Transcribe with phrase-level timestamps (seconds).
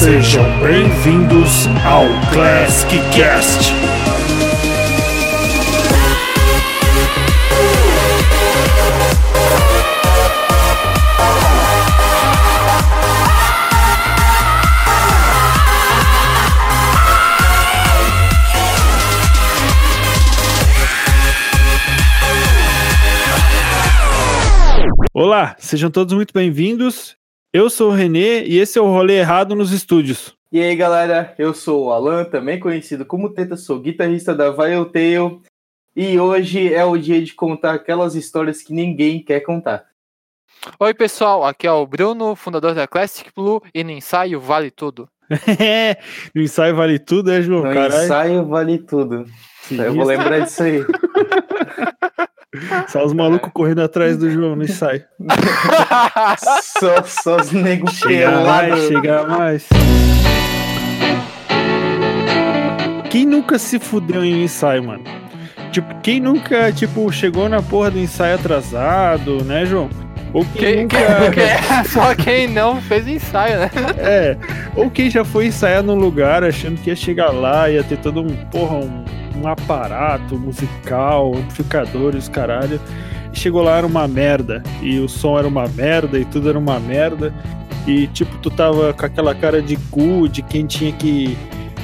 [0.00, 3.70] Sejam bem-vindos ao Classic Cast.
[25.12, 27.19] Olá, sejam todos muito bem-vindos.
[27.52, 30.36] Eu sou o Renê e esse é o Rolê Errado nos Estúdios.
[30.52, 34.84] E aí galera, eu sou o Alan, também conhecido como Teta, sou guitarrista da Vial
[34.84, 35.42] Tail
[35.96, 39.84] e hoje é o dia de contar aquelas histórias que ninguém quer contar.
[40.78, 45.08] Oi pessoal, aqui é o Bruno, fundador da Classic Blue e no ensaio vale tudo.
[46.32, 47.64] no ensaio vale tudo, é João?
[47.64, 48.04] No Carai.
[48.04, 49.26] ensaio vale tudo.
[49.68, 50.84] eu vou lembrar disso aí.
[52.88, 55.04] Só os malucos correndo atrás do João no ensaio.
[56.80, 59.68] só, só os negros Chega mais, chega mais.
[63.08, 65.04] Quem nunca se fudeu em ensaio, mano?
[65.70, 69.88] Tipo, quem nunca, tipo, chegou na porra do ensaio atrasado, né, João?
[70.32, 71.30] Ou quem, quem nunca...
[71.32, 73.70] quem, só quem não fez ensaio, né?
[73.98, 74.36] É,
[74.74, 78.20] ou quem já foi ensaiar num lugar achando que ia chegar lá, ia ter todo
[78.20, 79.04] um, porra, um
[79.40, 82.80] um aparato musical, amplificadores, caralho.
[83.32, 84.62] E chegou lá, era uma merda.
[84.82, 87.32] E o som era uma merda, e tudo era uma merda.
[87.86, 91.36] E tipo, tu tava com aquela cara de cu de quem tinha que.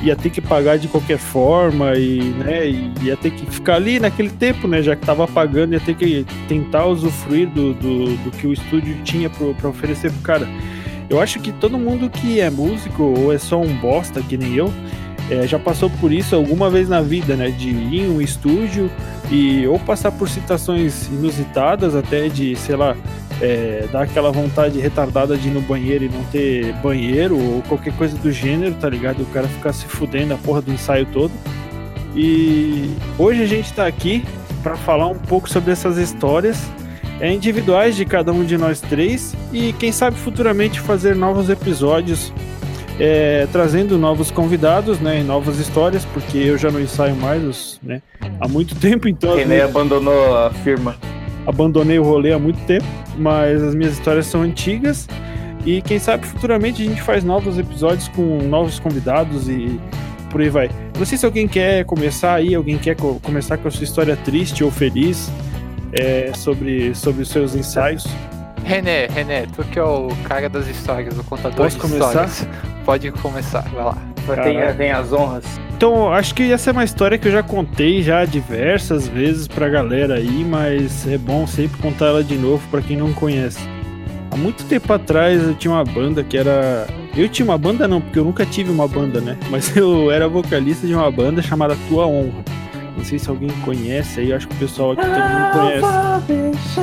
[0.03, 2.69] ia ter que pagar de qualquer forma, e, né,
[3.03, 4.83] ia ter que ficar ali naquele tempo, né?
[4.83, 8.97] Já que tava pagando, ia ter que tentar usufruir do, do, do que o estúdio
[9.05, 10.49] tinha para oferecer pro cara.
[11.09, 14.55] Eu acho que todo mundo que é músico ou é só um bosta, que nem
[14.57, 14.73] eu,
[15.31, 17.51] é, já passou por isso alguma vez na vida, né?
[17.51, 18.91] De ir em um estúdio
[19.31, 22.97] e ou passar por situações inusitadas, até de, sei lá,
[23.41, 27.93] é, dar aquela vontade retardada de ir no banheiro e não ter banheiro ou qualquer
[27.95, 29.23] coisa do gênero, tá ligado?
[29.23, 31.33] O cara ficar se fudendo a porra do ensaio todo.
[32.15, 34.25] E hoje a gente tá aqui
[34.63, 36.71] para falar um pouco sobre essas histórias
[37.21, 42.33] é, individuais de cada um de nós três e quem sabe futuramente fazer novos episódios
[42.99, 48.01] é, trazendo novos convidados, né, novas histórias, porque eu já não ensaio mais os, né,
[48.41, 49.37] há muito tempo, então...
[49.37, 50.97] René abandonou a firma.
[51.47, 52.87] Abandonei o rolê há muito tempo,
[53.17, 55.07] mas as minhas histórias são antigas
[55.65, 59.81] e quem sabe futuramente a gente faz novos episódios com novos convidados e
[60.31, 60.71] por aí vai.
[60.99, 64.17] Não sei se alguém quer começar aí, alguém quer co começar com a sua história
[64.17, 65.31] triste ou feliz
[65.93, 68.05] é, sobre, sobre os seus ensaios.
[68.65, 72.27] René, René, tu que é o cara das histórias, o contador Posso de começar?
[72.27, 72.76] histórias.
[72.87, 73.99] Pode começar, vai lá.
[74.45, 75.45] Tem, tem, as honras.
[75.77, 79.69] Então, acho que essa é uma história que eu já contei já diversas vezes pra
[79.69, 83.59] galera aí, mas é bom sempre contar ela de novo para quem não conhece.
[84.31, 86.87] Há muito tempo atrás eu tinha uma banda que era.
[87.17, 89.37] Eu tinha uma banda não, porque eu nunca tive uma banda, né?
[89.51, 92.45] Mas eu era vocalista de uma banda chamada Tua Honra.
[92.97, 96.81] Não sei se alguém conhece aí, acho que o pessoal aqui todo mundo conhece.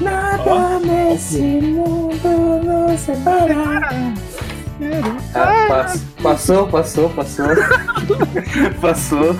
[0.00, 4.12] Nada nesse mundo nos separar.
[5.34, 5.92] Ah,
[6.22, 7.46] passou, passou, passou.
[8.80, 9.36] passou.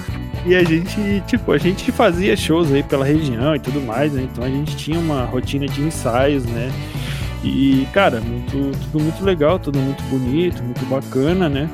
[0.46, 4.28] E a gente, tipo, a gente fazia shows aí pela região e tudo mais, né?
[4.30, 6.70] Então a gente tinha uma rotina de ensaios, né?
[7.42, 11.68] E, cara, muito, tudo muito legal, tudo muito bonito, muito bacana, né?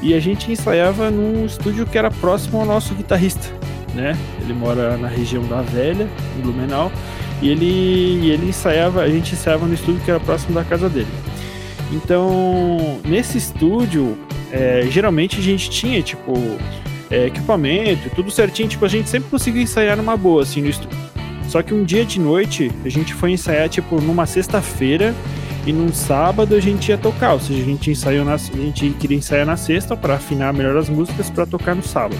[0.00, 3.48] E a gente ensaiava num estúdio que era próximo ao nosso guitarrista,
[3.94, 4.16] né?
[4.40, 6.90] Ele mora na região da Velha, em Blumenau.
[7.40, 10.88] E ele, e ele ensaiava, a gente ensaiava no estúdio que era próximo da casa
[10.88, 11.08] dele.
[11.92, 14.16] Então, nesse estúdio,
[14.50, 16.32] é, geralmente a gente tinha, tipo,
[17.10, 20.98] é, equipamento, tudo certinho, tipo, a gente sempre conseguia ensaiar numa boa, assim, no estúdio.
[21.48, 25.14] Só que um dia de noite, a gente foi ensaiar, tipo, numa sexta-feira,
[25.66, 28.90] e num sábado a gente ia tocar, ou seja, a gente ensaiou na, a gente
[28.98, 32.18] queria ensaiar na sexta para afinar melhor as músicas para tocar no sábado.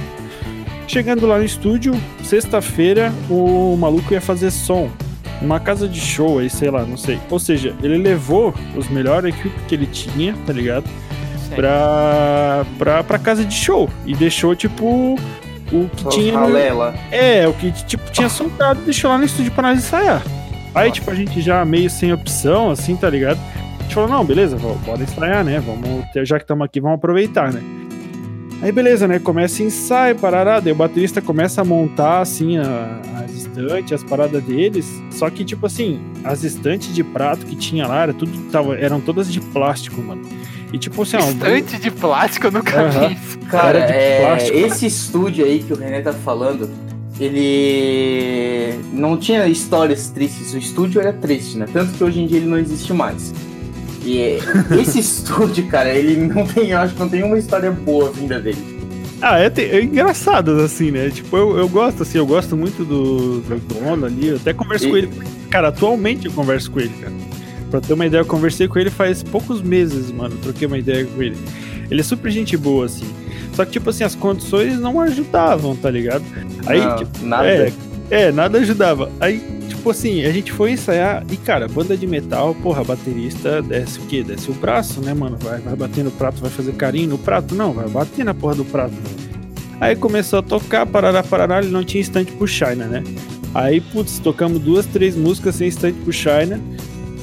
[0.86, 4.90] Chegando lá no estúdio, sexta-feira, o maluco ia fazer som
[5.42, 7.18] uma casa de show aí, sei lá, não sei.
[7.30, 10.84] Ou seja, ele levou os melhores equipes que ele tinha, tá ligado?
[11.54, 13.90] Pra, pra, pra casa de show.
[14.06, 15.18] E deixou, tipo,
[15.70, 16.38] o que tinha.
[16.38, 16.56] No...
[17.10, 20.22] É, o que, tipo, tinha soltado e deixou lá no estúdio pra nós ensaiar.
[20.74, 21.00] Aí, Nossa.
[21.00, 23.38] tipo, a gente já meio sem opção, assim, tá ligado?
[23.78, 25.60] A gente falou, não, beleza, bora ensaiar, né?
[25.60, 27.60] Vamos ter, já que estamos aqui, vamos aproveitar, né?
[28.62, 29.18] Aí beleza, né?
[29.18, 34.40] Começa ensaio, parará, daí o baterista começa a montar assim a, as estantes, as paradas
[34.44, 34.86] deles.
[35.10, 39.00] Só que, tipo assim, as estantes de prato que tinha lá era tudo, tava, eram
[39.00, 40.22] todas de plástico, mano.
[40.72, 43.08] E tipo assim, Estante ó, de plástico eu nunca uh -huh.
[43.08, 43.38] vi isso.
[43.50, 46.70] Cara, é, esse estúdio aí que o René tá falando,
[47.18, 50.54] ele não tinha histórias tristes.
[50.54, 51.66] O estúdio era triste, né?
[51.70, 53.34] Tanto que hoje em dia ele não existe mais.
[54.04, 54.38] E
[54.80, 58.40] esse estúdio, cara, ele não tem, eu acho que não tem uma história boa vinda
[58.40, 58.58] dele.
[59.20, 61.08] Ah, é, te- é engraçado, assim, né?
[61.10, 64.86] Tipo, eu, eu gosto, assim, eu gosto muito do, do dono ali, eu até converso
[64.86, 65.10] E- com ele.
[65.48, 67.12] Cara, atualmente eu converso com ele, cara.
[67.70, 71.04] Pra ter uma ideia, eu conversei com ele faz poucos meses, mano, troquei uma ideia
[71.06, 71.36] com ele.
[71.90, 73.06] Ele é super gente boa, assim.
[73.54, 76.24] Só que, tipo assim, as condições não ajudavam, tá ligado?
[76.66, 77.46] Aí, Não, tipo, nada.
[77.46, 77.72] É,
[78.10, 79.10] é, nada ajudava.
[79.20, 79.40] Aí,
[79.82, 84.02] tipo assim, a gente foi ensaiar e, cara, banda de metal, porra, baterista desce o
[84.02, 84.22] quê?
[84.22, 85.36] Desce o braço, né, mano?
[85.40, 87.52] Vai, vai bater no prato, vai fazer carinho no prato?
[87.56, 88.94] Não, vai bater na porra do prato.
[89.80, 93.02] Aí começou a tocar, parará, parará, ele não tinha instante pro China, né?
[93.52, 96.60] Aí, putz, tocamos duas, três músicas sem instante pro China.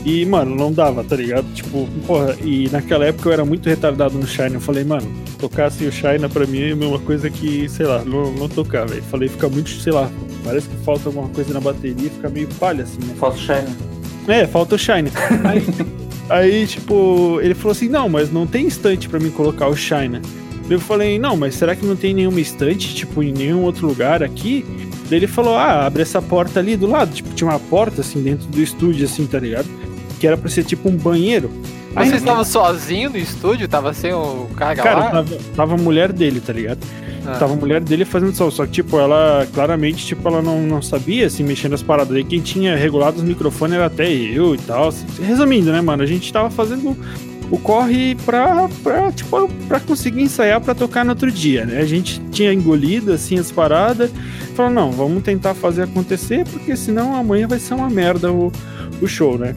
[0.04, 1.46] E, mano, não dava, tá ligado?
[1.54, 4.56] Tipo, porra, e naquela época eu era muito retardado no China.
[4.56, 5.10] Eu falei, mano,
[5.40, 8.86] tocar sem o China pra mim é uma coisa que, sei lá, não, não tocar,
[8.86, 9.04] velho.
[9.04, 10.12] Falei, fica muito, sei lá,
[10.44, 13.14] parece que falta alguma coisa na bateria, fica meio palha assim, né?
[13.18, 13.76] Falso Shine.
[14.28, 15.12] É, falta o Shine.
[15.44, 15.66] Aí,
[16.30, 20.22] aí, tipo, ele falou assim: não, mas não tem estante pra mim colocar o Shine.
[20.70, 24.22] Eu falei: não, mas será que não tem nenhuma estante, tipo, em nenhum outro lugar
[24.22, 24.66] aqui?
[25.10, 27.12] Daí ele falou: ah, abre essa porta ali do lado.
[27.12, 29.68] Tipo, tinha uma porta assim dentro do estúdio, assim, tá ligado?
[30.20, 31.50] Que era pra ser tipo um banheiro.
[31.96, 33.68] Aí, Você estava sozinho no estúdio?
[33.68, 36.80] Tava sem o cara, cara, tava, tava a mulher dele, tá ligado?
[37.34, 37.38] Ah.
[37.40, 40.82] Tava a mulher dele fazendo som, só que, tipo, ela claramente, tipo, ela não, não
[40.82, 42.16] sabia, assim, mexer nas paradas.
[42.16, 44.94] Aí quem tinha regulado os microfones era até eu e tal.
[45.22, 46.04] Resumindo, né, mano?
[46.04, 46.98] A gente tava fazendo
[47.52, 51.80] o corre pra, pra, tipo, pra conseguir ensaiar pra tocar no outro dia, né?
[51.80, 54.12] A gente tinha engolido, assim, as paradas.
[54.56, 58.52] Falou, não, vamos tentar fazer acontecer, porque senão amanhã vai ser uma merda o,
[59.02, 59.56] o show, né?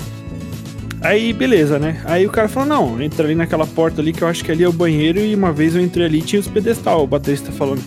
[1.02, 2.00] Aí, beleza, né?
[2.04, 4.62] Aí o cara falou, não, entra ali naquela porta ali que eu acho que ali
[4.62, 7.50] é o banheiro e uma vez eu entrei ali e tinha os pedestal, o baterista
[7.50, 7.82] falando.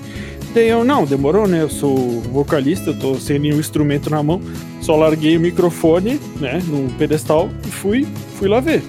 [0.54, 1.62] Daí eu, não, demorou, né?
[1.62, 4.42] Eu sou vocalista, eu tô sem nenhum instrumento na mão,
[4.82, 8.08] só larguei o microfone, né, no pedestal e fui,
[8.38, 8.84] fui lá ver.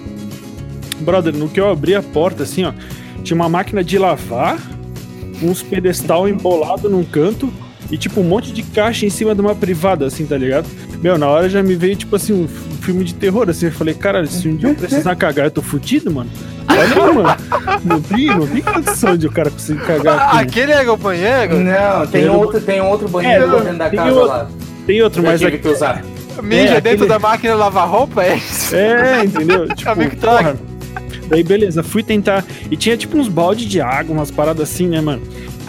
[1.00, 2.72] Brother, no que eu abri a porta, assim, ó,
[3.22, 4.61] tinha uma máquina de lavar,
[5.43, 7.52] uns pedestal embolado num canto
[7.90, 10.67] e, tipo, um monte de caixa em cima de uma privada, assim, tá ligado?
[11.00, 13.67] Meu, na hora já me veio, tipo assim, um filme de terror, assim.
[13.67, 16.31] Eu falei, caralho, se um dia eu precisar cagar, eu tô fudido, mano.
[16.69, 17.37] Olha mano.
[17.85, 20.35] Não tem, não tem condição de o cara conseguir cagar Ah, aqui.
[20.37, 20.43] né?
[20.43, 21.56] aquele era o banheiro?
[21.59, 24.29] Não, tem Tem outro, tem outro banheiro É, dentro da tem casa outro.
[24.29, 24.49] lá.
[24.87, 25.62] Tem outro, mas tive aqui.
[25.62, 26.03] que usar.
[26.43, 28.23] Mija É, dentro aquele- da máquina lavar roupa?
[28.23, 28.75] É isso?
[28.77, 29.67] É, entendeu?
[29.75, 30.55] Tipo, Amigo, traga.
[30.55, 30.77] porra.
[31.29, 32.44] Daí, beleza, fui tentar.
[32.71, 35.23] E tinha tipo uns balde de água, umas paradas assim, né, mano?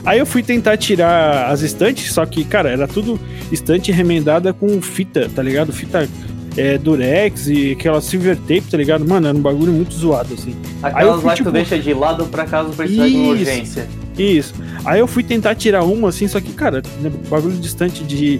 [0.05, 3.19] Aí eu fui tentar tirar as estantes, só que, cara, era tudo
[3.51, 5.73] estante remendada com fita, tá ligado?
[5.73, 6.07] Fita
[6.57, 9.07] é, durex e aquela silver tape, tá ligado?
[9.07, 10.55] Mano, era um bagulho muito zoado, assim.
[10.81, 13.87] Aquelas fui, lá que tipo- tu deixa de lado pra caso precisar de urgência.
[14.17, 14.53] Isso.
[14.83, 18.39] Aí eu fui tentar tirar uma, assim, só que, cara, né, bagulho distante de,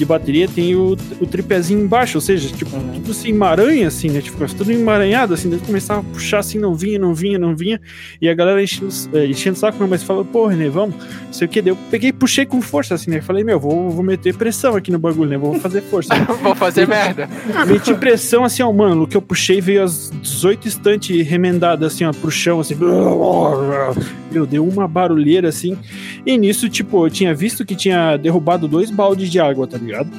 [0.00, 2.92] de bateria tem o, o tripézinho embaixo, ou seja, tipo, Uhum.
[2.94, 4.20] tudo assim, emaranha, assim, né?
[4.20, 7.78] Tipo, tudo emaranhado, assim, daí começava a puxar assim, não vinha, não vinha, não vinha.
[8.20, 11.32] E a galera enchendo, eh, enchendo o saco, não, mas falou, pô, René, vamos, não
[11.32, 11.60] sei o que.
[11.60, 13.20] Daí eu peguei e puxei com força, assim, né?
[13.20, 15.36] Falei, meu, vou, vou meter pressão aqui no bagulho, né?
[15.36, 16.14] Vou fazer força.
[16.42, 17.28] Vou fazer merda.
[17.68, 18.94] Meti pressão assim, ó, mano.
[18.94, 22.74] No que eu puxei veio as 18 estantes remendadas assim, ó, pro chão, assim.
[24.30, 25.76] Meu, deu uma barulheira assim.
[26.24, 30.10] E nisso, tipo, eu tinha visto que tinha derrubado dois baldes de água, tá ligado?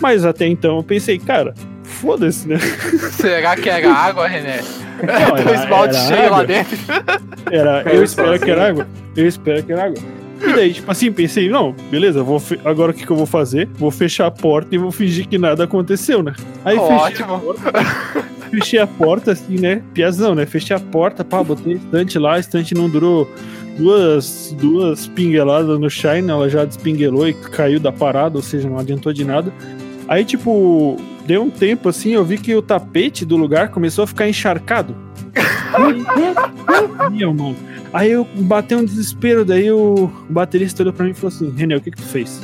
[0.00, 2.58] Mas até então eu pensei, cara, foda-se, né?
[3.12, 4.60] Será que era água, René?
[5.02, 6.78] Não, Dois baldes era cheios lá dentro.
[7.50, 8.86] Era, Cara, eu espero que era água.
[9.16, 10.02] Eu espero que era água.
[10.42, 13.68] E daí, tipo assim, pensei, não, beleza, vou agora o que, que eu vou fazer?
[13.74, 16.34] Vou fechar a porta e vou fingir que nada aconteceu, né?
[16.62, 17.54] Aí fechei a Ótimo.
[18.50, 19.82] Fechei a porta, assim, né?
[19.92, 20.46] Piazão, né?
[20.46, 23.30] Fechei a porta, pá, botei a estante lá, a estante não durou
[23.76, 28.78] duas, duas pingueladas no Shine, ela já despinguelou e caiu da parada, ou seja, não
[28.78, 29.52] adiantou de nada.
[30.08, 34.06] Aí, tipo, deu um tempo assim, eu vi que o tapete do lugar começou a
[34.06, 34.94] ficar encharcado.
[37.10, 37.56] Meu, mano.
[37.92, 41.76] Aí eu batei um desespero, daí o baterista olhou pra mim e falou assim: René,
[41.76, 42.42] o que que tu fez?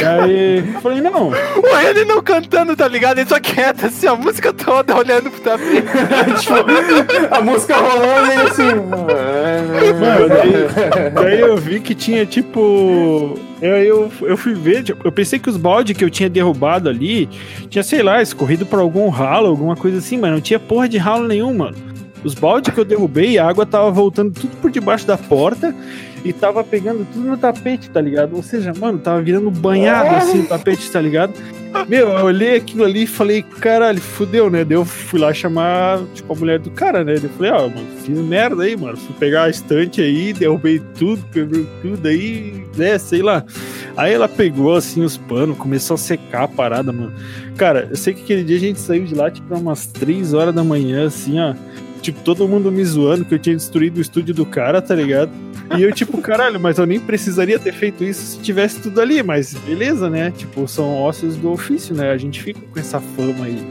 [0.00, 3.18] E aí eu falei: não, O René não cantando, tá ligado?
[3.18, 5.84] Ele só quieto, assim, a música toda olhando pro tapete.
[7.30, 8.74] A música rolando e assim.
[10.00, 13.38] Mano, daí, daí eu vi que tinha tipo.
[13.62, 16.88] Eu, eu, eu fui ver, tipo, eu pensei que os baldes que eu tinha derrubado
[16.88, 17.28] ali
[17.70, 20.98] tinha, sei lá, escorrido por algum ralo, alguma coisa assim, mas não tinha porra de
[20.98, 21.76] ralo nenhum, mano.
[22.22, 25.74] Os baldes que eu derrubei, a água tava voltando tudo por debaixo da porta
[26.24, 28.34] e tava pegando tudo no tapete, tá ligado?
[28.34, 31.34] Ou seja, mano, tava virando banhado assim o tapete, tá ligado?
[31.88, 34.64] Meu, eu olhei aquilo ali e falei, caralho, fudeu, né?
[34.64, 37.14] Daí eu fui lá chamar, tipo, a mulher do cara, né?
[37.14, 38.96] Daí eu falei, ó, mano, fiz merda aí, mano.
[38.96, 42.96] Fui pegar a estante aí, derrubei tudo, quebrei tudo aí, né?
[42.96, 43.44] Sei lá.
[43.96, 47.12] Aí ela pegou, assim, os panos, começou a secar a parada, mano.
[47.56, 50.54] Cara, eu sei que aquele dia a gente saiu de lá, tipo, umas 3 horas
[50.54, 51.54] da manhã, assim, ó.
[52.04, 55.30] Tipo, todo mundo me zoando que eu tinha destruído o estúdio do cara, tá ligado?
[55.78, 59.22] E eu, tipo, caralho, mas eu nem precisaria ter feito isso se tivesse tudo ali,
[59.22, 60.30] mas beleza, né?
[60.36, 62.10] Tipo, são ossos do ofício, né?
[62.10, 63.66] A gente fica com essa fama aí.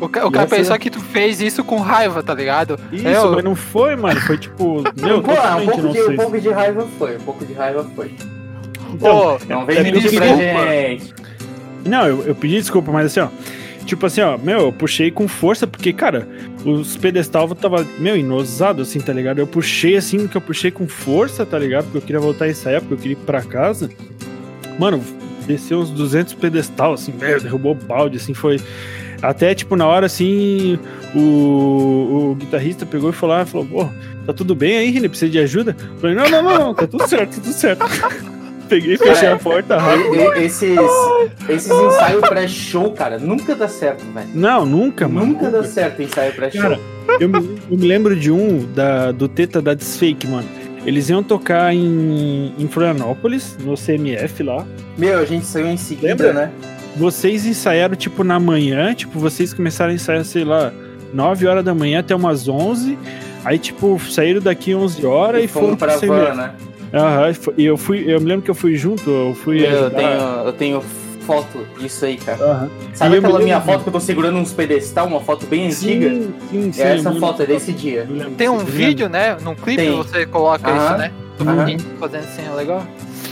[0.00, 2.78] O, ca- o cara essa- pensou que tu fez isso com raiva, tá ligado?
[2.92, 4.20] Isso, Eu- mas não foi, mano.
[4.20, 7.44] Foi tipo, meu, Pô, um pouco, não de, um pouco de raiva foi, um pouco
[7.46, 8.12] de raiva foi.
[9.00, 10.26] Pô, Não vem é pra desculpa.
[10.26, 11.14] gente.
[11.86, 13.28] Não, eu, eu pedi desculpa, mas assim, ó.
[13.88, 16.28] Tipo assim, ó, meu, eu puxei com força, porque, cara,
[16.62, 19.38] os pedestal tava, meu, inosado, assim, tá ligado?
[19.38, 21.84] Eu puxei assim, que eu puxei com força, tá ligado?
[21.84, 23.88] Porque eu queria voltar a ensaiar, porque eu queria ir pra casa.
[24.78, 25.02] Mano,
[25.46, 28.60] desceu uns 200 pedestal, assim, meu, derrubou balde, assim, foi.
[29.22, 30.78] Até, tipo, na hora, assim,
[31.14, 33.88] o, o guitarrista pegou e falou, ah, falou, pô,
[34.26, 35.08] tá tudo bem aí, René?
[35.08, 35.74] Precisa de ajuda?
[35.80, 37.84] Eu falei, não, não, não, tá tudo certo, tá tudo certo.
[38.68, 40.14] Peguei, fechei a porta rápido.
[40.14, 40.78] E- e- Esses,
[41.48, 44.28] esses ensaios pré-show, cara, nunca dá certo, velho.
[44.34, 45.26] Não, nunca, mano.
[45.26, 46.60] Nunca dá certo ensaio pré-show.
[46.62, 46.78] Cara,
[47.20, 47.38] eu me,
[47.70, 50.46] eu me lembro de um da, do Teta da Desfake, mano.
[50.86, 54.64] Eles iam tocar em, em Florianópolis, no CMF lá.
[54.96, 56.32] Meu, a gente saiu em seguida, Lembra?
[56.32, 56.50] né?
[56.96, 58.94] Vocês ensaiaram, tipo, na manhã.
[58.94, 60.72] Tipo, vocês começaram a ensaiar, sei lá,
[61.12, 62.98] 9 horas da manhã até umas 11.
[63.44, 66.36] Aí, tipo, saíram daqui 11 horas e, foram fomos pra pro van, CMF.
[66.36, 66.50] né?
[66.92, 69.70] Aham, foi- e eu fui, eu me lembro que eu fui junto, eu fui Eu
[69.70, 69.90] ajudar.
[69.90, 70.82] tenho, eu tenho
[71.26, 72.42] foto disso aí, cara.
[72.42, 72.70] Aham.
[72.94, 75.66] Sabe E aquela minha lembro- foto que eu tô segurando uns pedestal, uma foto bem
[75.66, 76.08] antiga?
[76.10, 76.82] Sim, sim, sim.
[76.82, 78.06] é essa foto, é desse dia.
[78.36, 79.36] Tem um vídeo, né?
[79.42, 79.94] Num clipe Tem.
[79.96, 80.84] você coloca Aham.
[80.86, 81.12] isso, né?
[81.40, 82.84] Menino fazendo assim, é legal.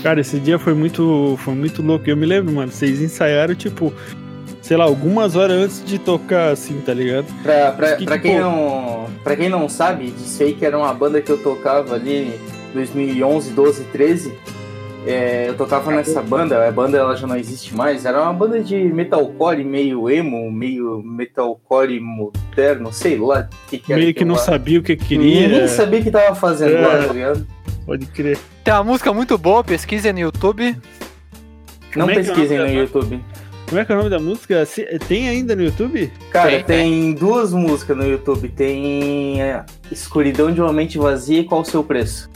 [0.02, 2.08] Cara, esse dia foi muito, foi muito louco.
[2.08, 3.92] Eu me lembro, mano, vocês ensaiaram, tipo,
[4.62, 7.26] sei lá, algumas horas antes de tocar, assim, tá ligado?
[7.42, 11.20] Pra, pra, Que pra tipo- quem não, pra quem não sabe, Desfake era uma banda
[11.20, 12.38] que eu tocava ali
[12.76, 14.32] 2011, 12, 13.
[15.06, 18.04] É, eu tocava nessa banda, a banda ela já não existe mais.
[18.04, 23.92] Era uma banda de metalcore meio emo, meio metalcore moderno, sei lá o que, que
[23.92, 24.02] era.
[24.02, 24.40] Meio que não lá.
[24.40, 25.48] sabia o que queria.
[25.48, 26.80] Ninguém sabia o que tava fazendo É.
[26.80, 27.46] lá, tá ligado?
[27.86, 28.36] Pode crer.
[28.64, 30.72] Tem uma música muito boa, pesquisa no YouTube.
[31.94, 33.20] Não Como é é pesquisem no YouTube.
[33.68, 34.64] Como é que é o nome da música?
[35.08, 36.10] Tem ainda no YouTube?
[36.30, 38.48] Cara, Tem, tem, duas músicas no YouTube.
[38.48, 42.28] Tem é, Escuridão de uma Mente Vazia e Qual o Seu Preço?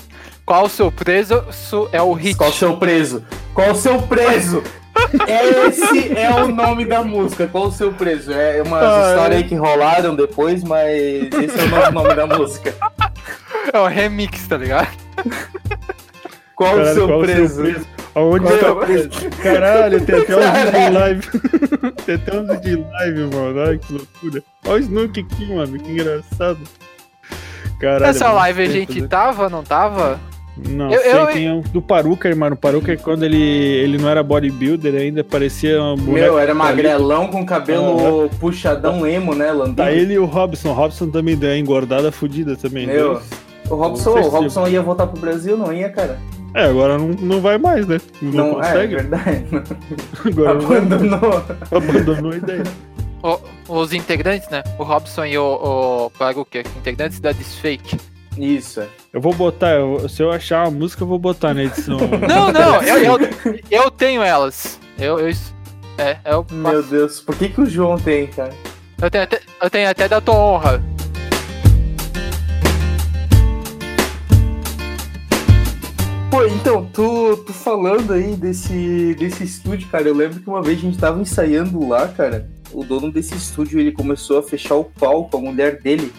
[0.50, 2.36] Qual o seu preso Su- é o hit?
[2.36, 3.24] Qual o seu preso?
[3.54, 4.64] Qual o seu preso?
[5.68, 8.32] Esse é o nome da música, Qual o seu preso?
[8.32, 9.44] É umas Ah, histórias é.
[9.44, 10.90] aí que rolaram depois, mas
[11.40, 12.74] esse é o novo nome da música.
[13.72, 14.88] É o remix, tá ligado?
[16.56, 17.86] Qual Caralho, o seu qual o seu preso?
[18.16, 19.10] Aonde Qual tá o preso?
[19.40, 21.28] Caralho, tem até um vídeo de live.
[22.04, 23.60] tem até um vídeo de live, mano.
[23.68, 24.42] Ai, que loucura.
[24.66, 25.78] Olha o Snook aqui, mano.
[25.78, 26.58] Que engraçado.
[27.80, 28.02] Caralho.
[28.02, 29.06] Nessa muito live a tempo, gente né?
[29.08, 30.18] tava, não tava?
[30.68, 32.54] Não, Eu- sei, eu- tem um do Paruca, mano.
[32.54, 36.12] O Paruca, quando ele, ele não era bodybuilder, ainda parecia um boneco.
[36.12, 39.76] Meu, era magrelão com cabelo puxadão emo, né, Landinho?
[39.76, 40.70] Tá ele e o Robson.
[40.70, 42.86] O Robson também deu engordada fodida também.
[42.86, 43.30] Meu, Dois.
[43.70, 44.28] o Robson, o.
[44.28, 46.18] Robson ia voltar pro Brasil, não ia, cara?
[46.52, 47.98] É, agora não, não vai mais, né?
[48.20, 48.94] Não, Não, é consegue.
[48.96, 49.44] verdade.
[50.26, 50.50] agora.
[50.50, 51.44] Abandonou.
[51.70, 52.62] abandonou a ideia.
[53.22, 53.38] O-
[53.68, 54.62] os integrantes, né?
[54.78, 55.44] O Robson e o,
[56.06, 57.96] o Paruca, integrantes da Desfake.
[58.40, 58.88] Isso, é.
[59.12, 61.98] Eu vou botar, eu- se eu achar uma música, eu vou botar na edição.
[62.28, 63.18] Não, não, eu, eu,
[63.70, 64.78] eu tenho elas.
[64.98, 65.28] Eu, eu,
[65.98, 68.52] é, eu, Meu Deus, por que, que o João tem, cara?
[69.02, 70.82] eu, tenho até, eu tenho até da tua honra.
[76.30, 80.78] Pô, então, tu, tu falando aí desse, desse estúdio, cara, eu lembro que uma vez
[80.78, 82.48] a gente tava ensaiando lá, cara.
[82.72, 86.12] O dono desse estúdio, ele começou a fechar o pau com a mulher dele.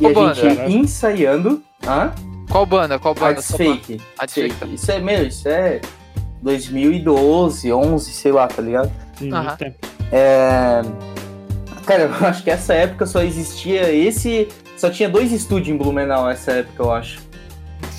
[0.00, 0.34] E Qual a banda?
[0.34, 1.62] gente ensaiando.
[1.86, 2.12] Hã?
[2.50, 2.98] Qual banda?
[2.98, 3.26] Qual banda?
[3.26, 3.52] Arts.
[3.56, 4.00] Fake.
[4.18, 4.54] Arts Fake.
[4.54, 4.74] Fake.
[4.74, 5.80] Isso é, meu, isso é
[6.42, 8.90] 2012, 11, sei lá, tá ligado?
[9.18, 9.76] Sim, tempo.
[10.12, 10.82] É...
[11.84, 14.48] Cara, eu acho que essa época só existia esse.
[14.76, 17.20] Só tinha dois estúdios em Blumenau nessa época, eu acho.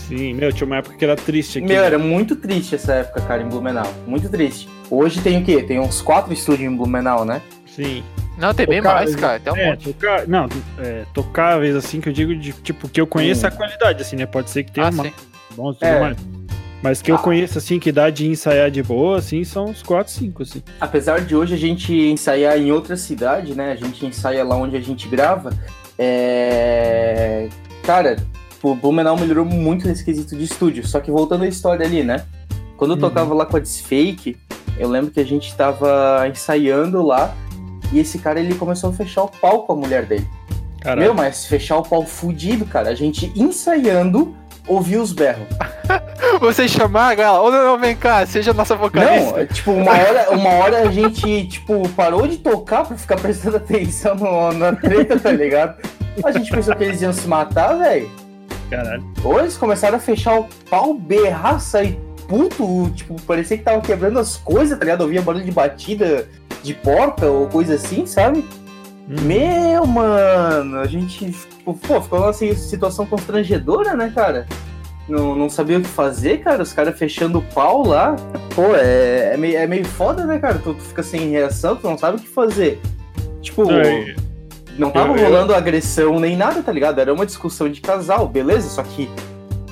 [0.07, 1.67] Sim, meu, tinha uma época que era triste aqui.
[1.67, 1.87] Meu, né?
[1.87, 3.85] era muito triste essa época, cara, em Blumenau.
[4.07, 4.67] Muito triste.
[4.89, 5.61] Hoje tem o quê?
[5.61, 7.41] Tem uns quatro estúdios em Blumenau, né?
[7.67, 8.03] Sim.
[8.39, 9.39] Não, tem bem mais, cara.
[9.39, 9.91] Tem um é, monte.
[9.93, 10.47] tocar, não,
[10.79, 13.49] é, tocáveis, assim, que eu digo, de, tipo, que eu conheço Hum.
[13.49, 14.25] a qualidade, assim, né?
[14.25, 15.03] Pode ser que tenha Ah, uma
[15.55, 15.99] bons tudo É.
[15.99, 16.17] mais.
[16.81, 17.19] Mas que eu Ah.
[17.19, 20.63] conheço, assim, que dá de ensaiar de boa, assim, são uns 4, 5, assim.
[20.79, 23.73] Apesar de hoje a gente ensaiar em outra cidade, né?
[23.73, 25.49] A gente ensaia lá onde a gente grava.
[25.97, 27.49] É...
[27.83, 28.15] Cara,
[28.63, 30.87] o Blumenau melhorou muito nesse quesito de estúdio.
[30.87, 32.25] Só que voltando à história ali, né?
[32.77, 33.01] Quando eu Uhum.
[33.01, 34.37] tocava lá com a Desfake,
[34.77, 37.35] Eu lembro que a gente tava ensaiando lá
[37.91, 40.27] e esse cara ele começou a fechar o pau com a mulher dele.
[40.81, 41.01] Caralho.
[41.01, 42.89] Meu, mas fechar o pau fudido, cara.
[42.89, 44.35] A gente ensaiando,
[44.67, 45.47] ouviu os berros.
[46.39, 49.31] Vocês chamaram ela, ô não, não, vem cá, seja nossa vocalista.
[49.31, 53.17] Não, é, tipo, uma hora, uma hora a gente, tipo, parou de tocar pra ficar
[53.17, 55.75] prestando atenção no- na treta, tá ligado?
[56.23, 58.09] A gente pensou que eles iam se matar, velho.
[58.69, 59.03] Caralho.
[59.23, 64.19] Ou eles começaram a fechar o pau, berrar, sair puto, tipo, parecia que tava quebrando
[64.19, 65.01] as coisas, tá ligado?
[65.01, 66.29] Ouvia barulho de batida
[66.63, 68.45] de porta ou coisa assim, sabe?
[69.09, 69.15] Hum.
[69.23, 74.45] Meu, mano, a gente, tipo, pô, ficou numa si- situação constrangedora, né, cara?
[75.07, 78.15] Não, não sabia o que fazer, cara, os caras fechando o pau lá.
[78.55, 80.59] Pô, é, é, meio, é meio foda, né, cara?
[80.59, 82.79] Tu, tu fica sem reação, tu não sabe o que fazer.
[83.41, 83.63] Tipo,
[84.77, 86.99] não tava Eu- eu- rolando agressão nem nada, tá ligado?
[86.99, 88.69] Era uma discussão de casal, beleza?
[88.69, 89.09] Só que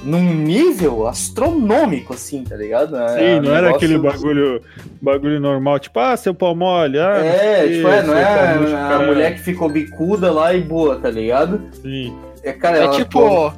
[0.04, 2.96] num nível astronômico, assim, tá ligado?
[3.18, 4.62] Sim, não era um aquele bagulho,
[5.02, 8.76] bagulho normal, tipo, ah, seu pau mole, ah, É, sei tipo, é, não é murcho,
[8.76, 11.62] a, mulher que ficou bicuda lá e boa, tá ligado?
[11.82, 12.16] Sim.
[12.44, 13.54] É, cara, É ela, tipo, pô,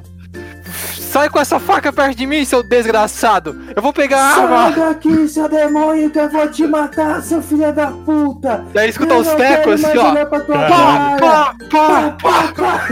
[1.10, 3.56] sai com essa faca perto de mim, seu desgraçado.
[3.74, 4.70] Eu vou pegar a Sai arma.
[4.70, 8.64] daqui, seu demônio, que eu vou te matar, seu filho da puta!
[8.72, 10.12] Daí escuta os Eu quero tecos assim, ó.
[10.14, 10.48] Caralho.
[10.48, 11.18] cara.
[11.20, 12.88] Pá, pá, pá.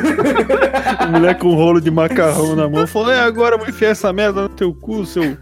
[0.98, 3.90] A mulher com um rolo de macarrão na mão falou: é, agora eu vou enfiar
[3.90, 5.36] essa merda no teu cu, seu,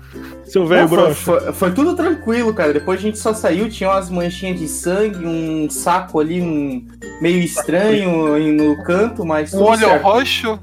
[0.44, 1.14] seu velho foi, broxa.
[1.22, 2.72] foi- foi tudo tranquilo, cara.
[2.72, 6.86] Depois a gente só saiu, tinha umas manchinhas de sangue, um saco ali um,
[7.20, 10.02] meio estranho no canto, mas Um olho certo.
[10.02, 10.58] roxo.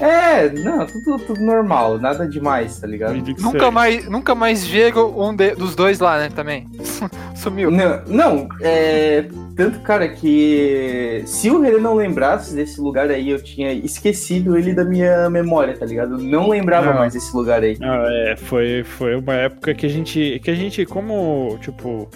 [0.00, 3.14] É, não, tudo, tudo normal, nada demais, tá ligado?
[3.14, 3.70] Nunca sei.
[3.70, 6.66] mais, nunca mais vejo um de- dos dois lá, né, também.
[7.36, 7.70] Sumiu.
[7.70, 9.26] Não, não, é.
[9.56, 14.72] Tanto, cara, que se o René não lembrasse desse lugar aí, eu tinha esquecido ele
[14.74, 16.14] da minha memória, tá ligado?
[16.14, 16.98] Eu não lembrava Não.
[16.98, 17.76] mais desse lugar aí.
[17.82, 22.08] Ah, é, foi, foi uma época que a gente, que a gente como, tipo,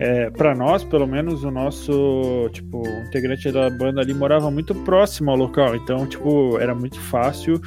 [0.00, 5.30] é, para nós, pelo menos, o nosso, tipo, integrante da banda ali morava muito próximo
[5.30, 7.60] ao local, então, tipo, era muito fácil,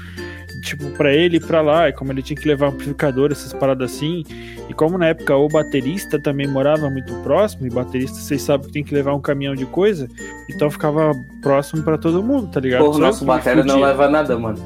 [0.64, 3.94] tipo, para ele ir pra lá, e como ele tinha que levar amplificador, essas paradas
[3.94, 4.24] assim,
[4.68, 8.74] e como na época o baterista também morava muito próximo, e baterista, vocês sabem que
[8.74, 10.08] tem que levar um caminhão de coisa,
[10.50, 11.12] então ficava
[11.44, 12.84] próximo pra todo mundo, tá ligado?
[12.84, 14.58] Porra, o nosso que bateria não leva nada, mano.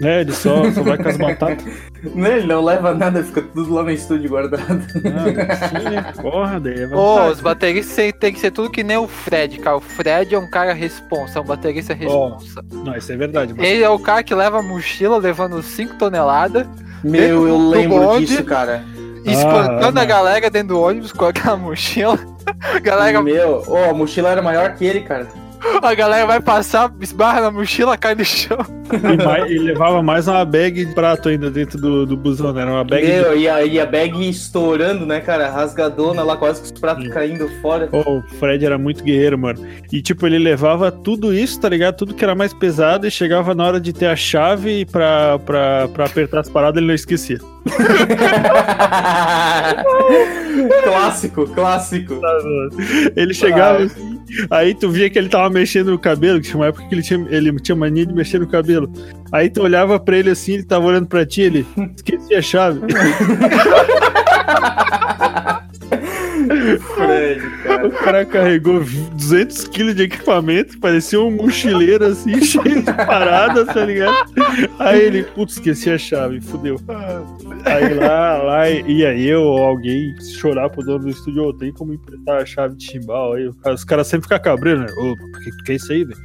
[0.00, 0.22] né?
[0.22, 1.66] Ele só, só vai com as batatas.
[2.14, 4.64] Não, ele não leva nada, fica tudo lá no estúdio guardado.
[4.68, 6.12] Ah, sim, né?
[6.20, 9.58] Porra, daí é Ô, os bateristas tem- tem que ser tudo que nem o Fred,
[9.60, 9.76] cara.
[9.76, 12.64] O Fred é um cara responsa, é um baterista responsa.
[12.72, 13.64] Não, isso é verdade, mano.
[13.64, 16.66] Ele é o cara que leva a mochila levando 5 toneladas,
[17.04, 18.26] Meu, eu lembro bonde.
[18.26, 18.82] disso, cara.
[19.24, 20.06] espancando a mano.
[20.06, 22.18] galera dentro do ônibus com aquela mochila.
[22.74, 25.28] A galera, Meu, ô, a mochila era maior que ele, cara.
[25.82, 28.58] A galera vai passar, esbarra na mochila, cai no chão.
[28.92, 32.62] E, mais- e levava mais uma bag de prato ainda dentro do, do busão, né?
[32.62, 33.12] Era uma bag de...
[33.12, 35.48] Meu, e a, e a bag estourando, né, cara?
[35.50, 37.10] Rasgadona lá, quase com os pratos Sim.
[37.10, 37.86] caindo fora.
[37.86, 39.64] Pô, o Fred era muito guerreiro, mano.
[39.92, 41.96] E, tipo, ele levava tudo isso, tá ligado?
[41.96, 45.88] Tudo que era mais pesado e chegava na hora de ter a chave pra, pra,
[45.88, 47.38] pra apertar as paradas, ele não esquecia.
[50.84, 52.20] clássico, clássico.
[53.16, 56.66] Ele chegava assim, aí tu via que ele tava mexendo no cabelo, que tinha uma
[56.66, 58.90] época que ele tinha, ele tinha mania de mexer no cabelo.
[59.30, 61.66] Aí tu olhava pra ele assim, ele tava olhando pra ti, ele
[61.96, 62.80] esquecia a chave.
[66.94, 67.88] Fred, cara.
[67.88, 73.84] O cara carregou 200 quilos de equipamento, parecia um mochileiro assim, cheio de paradas, tá
[73.84, 74.32] ligado?
[74.78, 76.80] Aí ele, putz, esqueci a chave, fudeu.
[77.64, 81.92] Aí lá, lá ia eu ou alguém chorar pro dono do estúdio, ô, tem como
[81.94, 83.50] emprestar a chave de chimbal aí?
[83.72, 84.92] Os caras sempre ficam cabreiros, né?
[84.98, 86.20] Ô, por que tu quer isso aí, velho?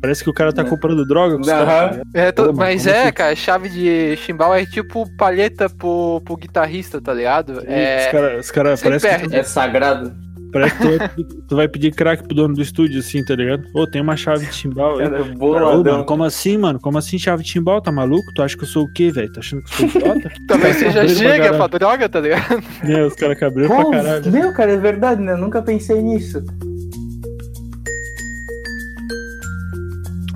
[0.00, 0.70] Parece que o cara tá Né?
[0.70, 1.96] comprando droga com os caras.
[1.96, 2.08] ligado?
[2.14, 3.12] É, Pô, mano, mas é, assim?
[3.12, 7.58] cara, chave de chimbal é tipo palheta pro, pro guitarrista, tá ligado?
[7.58, 8.08] Os É.
[8.10, 9.36] caras, os cara, Você parece, que, perde.
[9.36, 10.12] É sagrado.
[10.52, 13.34] parece que tu, vai pedir- tu vai pedir crack pro dono do estúdio, assim, tá
[13.36, 13.62] ligado?
[13.74, 15.04] Ô, tem uma chave de chimbal aí.
[15.04, 16.80] Era Ô, mano, como assim, mano?
[16.80, 17.80] Como assim chave de timbal?
[17.82, 18.32] Tá maluco?
[18.34, 19.30] Tu acha que eu sou o quê, velho?
[19.32, 20.30] Tá achando que eu sou idiota?
[20.48, 21.56] Também seja cabreiro pra chega caralho.
[21.68, 22.62] pra droga, tá ligado?
[22.88, 24.32] é, os caras cabreiros pra caralho.
[24.32, 25.32] meu, cara, é verdade, né?
[25.32, 26.42] Eu nunca pensei nisso.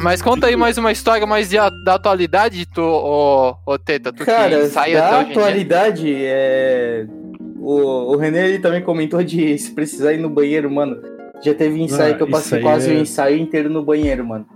[0.05, 4.23] Mas conta aí mais uma história mais de da atualidade, tu, ô, ô Teta, tu
[4.23, 7.07] Cara, que sai da atualidade, é...
[7.57, 11.01] o, o René ele também comentou de se precisar ir no banheiro, mano.
[11.43, 14.47] Já teve ensaio Ah, que eu passei quase é- o ensaio inteiro no banheiro, mano.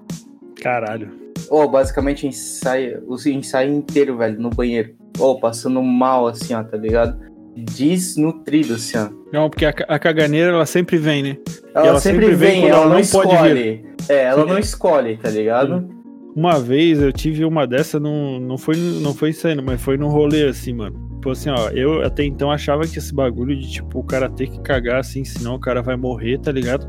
[0.60, 1.10] Caralho.
[1.48, 4.94] Ou basicamente ensaio, o ensaio inteiro, velho, no banheiro.
[5.18, 7.18] Ou passando mal, assim, ó, tá ligado?
[7.64, 9.08] Desnutrido, assim, ó.
[9.32, 11.36] Não, porque a, a caganeira, ela sempre vem, né?
[11.74, 13.84] Ela, ela sempre sempre vem vem, ela ela não pode escolhe.
[14.08, 14.48] É, ela Sim.
[14.48, 15.88] não escolhe, tá ligado?
[16.34, 19.80] Uma vez eu tive uma dessa, não, não, foi, não foi isso aí, não, mas
[19.80, 21.07] foi no rolê, assim, mano.
[21.28, 24.48] Tipo assim, ó, eu até então achava que esse bagulho de, tipo, o cara ter
[24.48, 26.86] que cagar assim, senão o cara vai morrer, tá ligado?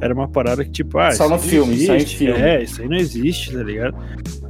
[0.00, 2.16] Era uma parada que, tipo, ah, Só isso no filme, só em existe.
[2.18, 2.40] filme.
[2.40, 3.96] É, isso aí não existe, tá ligado?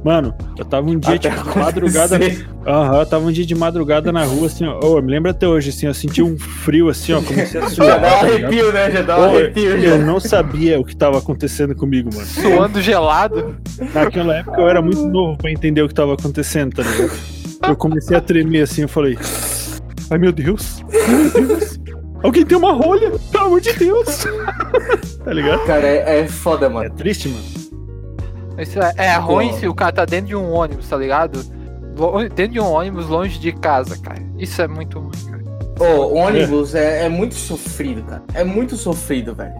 [0.03, 2.15] Mano, eu tava um dia, Até tipo, de madrugada.
[2.15, 2.47] acontecer.
[2.65, 4.79] Aham, eu tava um dia de madrugada na rua, assim, ó.
[4.81, 7.69] Eu me lembro até hoje, assim, eu senti um frio, assim, ó, comecei a Já
[7.69, 7.99] suar.
[8.01, 8.43] dá um tá ligado?
[8.45, 8.91] arrepio, né?
[8.91, 9.69] Já dá um arrepio.
[9.77, 10.05] eu Já.
[10.05, 12.25] não sabia o que tava acontecendo comigo, mano.
[12.27, 13.55] Suando gelado.
[13.93, 17.36] Naquela época eu era muito novo pra entender o que tava acontecendo, tá ligado?
[17.67, 19.17] Eu comecei a tremer assim, eu falei.
[20.09, 20.83] Ai meu Deus!
[21.07, 21.79] Meu Deus!
[22.23, 23.11] Alguém tem uma rolha!
[23.31, 24.25] Pelo amor de Deus!
[25.23, 25.65] tá ligado?
[25.65, 26.89] Cara, é, é foda, É mano.
[26.95, 27.43] triste, mano.
[28.59, 31.43] Isso é, é ruim se o cara tá dentro de um ônibus, tá ligado?
[32.35, 34.21] Dentro de um ônibus longe de casa, cara.
[34.37, 35.43] Isso é muito ruim, cara.
[35.79, 38.23] Ô, ônibus é, é muito sofrido, cara.
[38.33, 39.53] É muito sofrido, velho.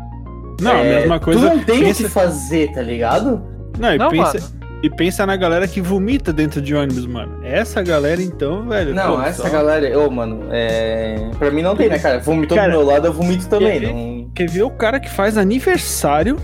[0.62, 1.40] Não, a É, mesma coisa.
[1.40, 2.04] Tu não tem o pensa...
[2.04, 3.44] que fazer, tá ligado?
[3.78, 4.40] Não, e Não, pensa...
[4.40, 4.57] mano.
[4.84, 7.40] E pensa na galera que vomita dentro de ônibus, mano.
[7.44, 8.94] Essa galera, então, velho.
[8.94, 9.98] Não, pô, essa só- galera.
[10.00, 11.30] Ô, mano, é.
[11.40, 12.20] Pra mim não tem, né, cara?
[12.20, 13.80] Vomitou Cara, do meu lado, eu vomito também.
[13.80, 13.94] quer ver?
[13.94, 14.18] Não...
[14.36, 16.38] Quer ver o cara que faz aniversário?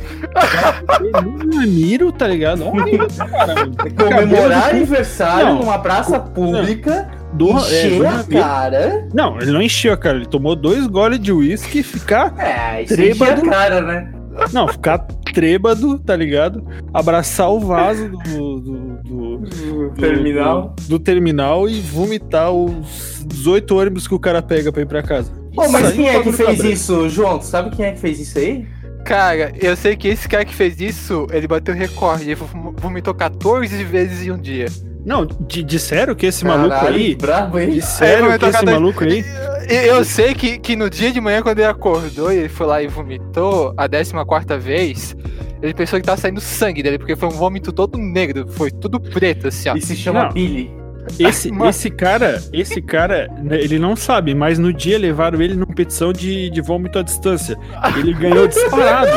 [1.24, 2.65] no Namiro, tá ligado?
[2.67, 3.56] Olha isso, cara.
[3.56, 3.76] mano.
[3.98, 8.28] Comemorar aniversário Não, numa praça pública, Do, é, a Namiro.
[8.41, 9.08] cara.
[9.13, 10.17] Não, ele não encheu, cara.
[10.17, 12.34] Ele tomou dois goles de uísque e ficar.
[12.39, 13.41] É, isso a Trêbado.
[13.50, 14.12] cara, né?
[14.52, 16.63] Não, ficar trêbado, tá ligado?
[16.93, 18.17] Abraçar o vaso do.
[18.17, 20.76] do, do- do- Terminal.
[20.82, 25.02] Do, do terminal e vomitar os 18 ônibus que o cara pega pra ir pra
[25.04, 25.32] casa.
[25.54, 26.74] Pô, mas quem é que bagulho fez cabreiro.
[26.74, 27.39] isso, João?
[27.39, 28.65] Tu sabe quem é que fez isso aí?
[29.06, 32.24] Cara, eu sei que esse cara que fez isso, ele bateu recorde.
[32.24, 34.67] Ele vom- vomitou 14 vezes em um dia.
[35.06, 37.13] Não, di- disseram que esse maluco Caralho, aí.
[37.15, 37.72] brabo, hein?
[37.72, 39.24] Disseram que esse maluco aí.
[39.69, 42.82] Eu sei que, que no dia de manhã, quando ele acordou e ele foi lá
[42.82, 45.15] e vomitou a 14 vez,
[45.62, 48.99] ele pensou que tava saindo sangue dele, porque foi um vômito todo negro, foi tudo
[48.99, 49.76] preto, assim, ó.
[49.76, 50.32] E se chama Não.
[50.34, 50.71] Billy.
[51.19, 51.69] Esse, Mano.
[51.69, 56.13] esse cara, esse cara, né, ele não sabe, mas no dia levaram ele numa competição
[56.13, 57.58] de, de vômito à distância.
[57.97, 59.12] Ele ganhou disparado.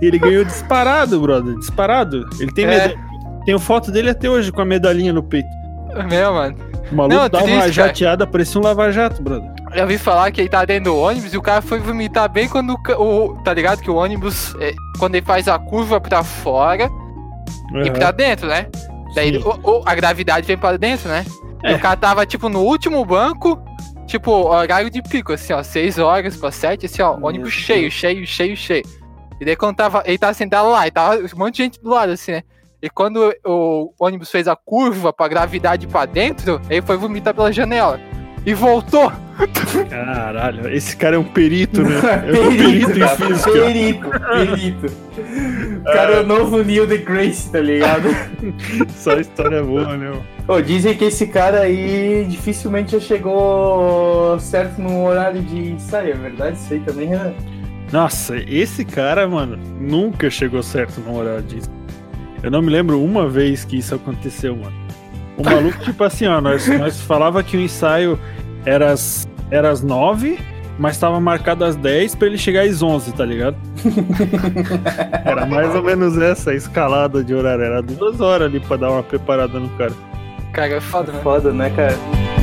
[0.00, 1.54] Ele ganhou disparado, brother.
[1.58, 2.24] Disparado.
[2.40, 2.68] Ele tem É.
[2.68, 2.94] meda-
[3.44, 5.48] Tenho foto dele até hoje com a medalhinha no peito.
[6.08, 6.56] Meu, mano.
[6.92, 7.72] O maluco Não, dava triste, uma cara.
[7.72, 9.50] jateada, parecia um lava-jato, brother.
[9.74, 12.48] Eu ouvi falar que ele tá dentro do ônibus e o cara foi vomitar bem
[12.48, 13.34] quando o.
[13.42, 13.80] Tá ligado?
[13.80, 16.90] Que o ônibus, é, quando ele faz a curva pra fora
[17.72, 17.92] e Aham.
[17.92, 18.66] pra dentro, né?
[19.14, 21.24] Daí o- o- a gravidade vem pra dentro, né?
[21.64, 21.74] E É.
[21.74, 23.58] o cara tava, tipo, no último banco,
[24.06, 28.26] tipo, horário de pico, assim, ó, 6 horas pra 7, assim, ó, ônibus cheio, cheio,
[28.26, 28.84] cheio, cheio.
[29.40, 31.88] E daí quando tava, ele tava sentado lá, e tava um monte de gente do
[31.90, 32.42] lado, assim, né?
[32.82, 37.52] E quando o ônibus fez a curva pra gravidade pra dentro, ele foi vomitar pela
[37.52, 38.00] janela.
[38.44, 39.12] E voltou.
[39.88, 42.00] Caralho, esse cara é um perito, né?
[42.26, 43.52] É um perito em cara, física.
[43.52, 44.86] perito, perito.
[45.78, 48.08] O cara é o novo Neil deGrasse, tá ligado?
[48.90, 50.12] Só história boa, né?
[50.48, 56.16] Ô, dizem que esse cara aí dificilmente já chegou certo no horário de ensaio, é
[56.16, 56.56] verdade?
[56.56, 57.32] Isso aí também, Renan?
[57.92, 61.70] Nossa, esse cara, mano, nunca chegou certo no horário disso.
[62.42, 64.76] Eu não me lembro uma vez que isso aconteceu, mano.
[65.36, 68.18] O maluco, tipo assim, ó, nós, nós falava que o ensaio
[68.64, 70.38] era às, era às 9,
[70.78, 73.56] mas tava marcado às 10 pra ele chegar às 11, tá ligado?
[75.24, 77.64] era mais ou menos essa a escalada de horário.
[77.64, 79.92] Era duas horas ali pra dar uma preparada no cara.
[80.52, 81.20] Cara, é foda, né?
[81.22, 82.41] Foda, né, cara?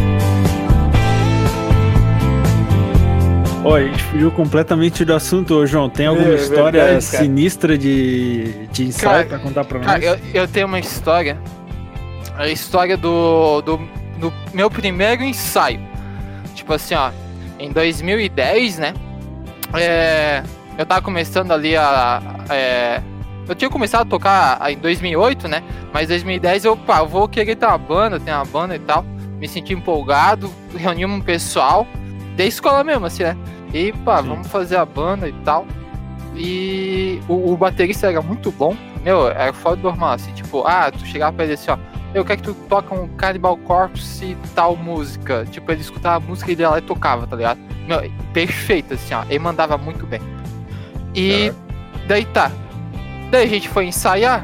[3.64, 5.90] Ó, a gente fugiu completamente do assunto, ô João.
[5.90, 9.88] Tem alguma É, história verdade, sinistra de, de ensaio Cara, pra contar pra nós?
[9.88, 11.38] Cara, eu, eu tenho uma história.
[12.38, 13.78] A história do, do,
[14.18, 15.80] do meu primeiro ensaio.
[16.56, 17.12] Tipo assim, ó.
[17.60, 18.94] Em 2010, né?
[19.74, 20.42] é,
[20.78, 22.22] eu tava começando ali a.
[22.50, 23.02] é,
[23.48, 25.62] eu tinha começado a tocar em 2008, né?
[25.92, 28.80] Mas em 2010 eu, pá, eu vou querer ter uma banda, ter uma banda e
[28.80, 29.04] tal.
[29.38, 31.86] Me senti empolgado, reuni um pessoal.
[32.40, 33.36] Da escola mesmo, assim, né?
[33.74, 34.30] E, pá, Sim.
[34.30, 35.68] vamos fazer a banda e tal.
[36.38, 38.78] E o, o baterista era muito bom.
[39.04, 41.78] Meu, era foda do normal, assim, tipo, ah, tu chegava pra ele assim, ó,
[42.14, 45.46] eu quero que tu toca um Cannibal Corpse e tal música.
[45.52, 47.60] Tipo, ele escutava a música e ele ia lá e tocava, tá ligado?
[47.86, 49.26] Meu, perfeito, assim, ó.
[49.26, 50.22] Ele mandava muito bem.
[51.14, 51.52] E
[52.08, 52.54] daí tá.
[53.32, 54.42] Daí a gente foi ensaiar.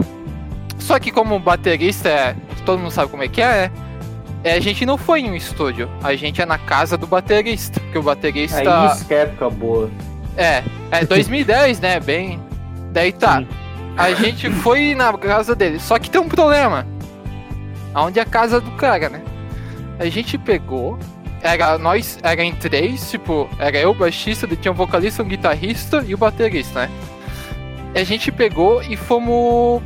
[0.79, 2.36] Só que como baterista é.
[2.65, 3.85] Todo mundo sabe como é que é, né?
[4.45, 5.89] É, a gente não foi em um estúdio.
[6.03, 7.79] A gente é na casa do baterista.
[7.79, 8.60] Porque o baterista.
[8.60, 9.89] Aí isso que é época boa.
[10.38, 11.99] É, é 2010, né?
[11.99, 12.39] Bem.
[12.91, 13.39] Daí tá.
[13.39, 13.47] Sim.
[13.97, 15.79] A gente foi na casa dele.
[15.79, 16.86] Só que tem um problema.
[17.91, 19.23] Aonde é a casa do cara, né?
[19.97, 20.99] A gente pegou.
[21.41, 26.03] Era nós, era em três, tipo, era eu, o baixista, tinha um vocalista, um guitarrista
[26.08, 26.91] e o baterista, né?
[27.95, 29.81] A gente pegou e fomos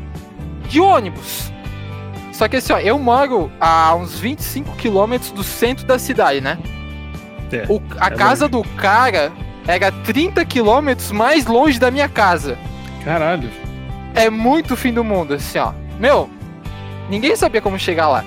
[0.68, 1.52] de ônibus.
[2.40, 6.58] Só que assim, ó, eu moro a uns 25 quilômetros do centro da cidade, né?
[7.52, 9.30] É, O- a é casa do cara
[9.68, 12.58] era 30 quilômetros mais longe da minha casa.
[13.04, 13.50] Caralho.
[14.16, 15.74] É muito fim do mundo, assim, ó.
[16.00, 16.30] Meu,
[17.10, 18.24] ninguém sabia como chegar lá.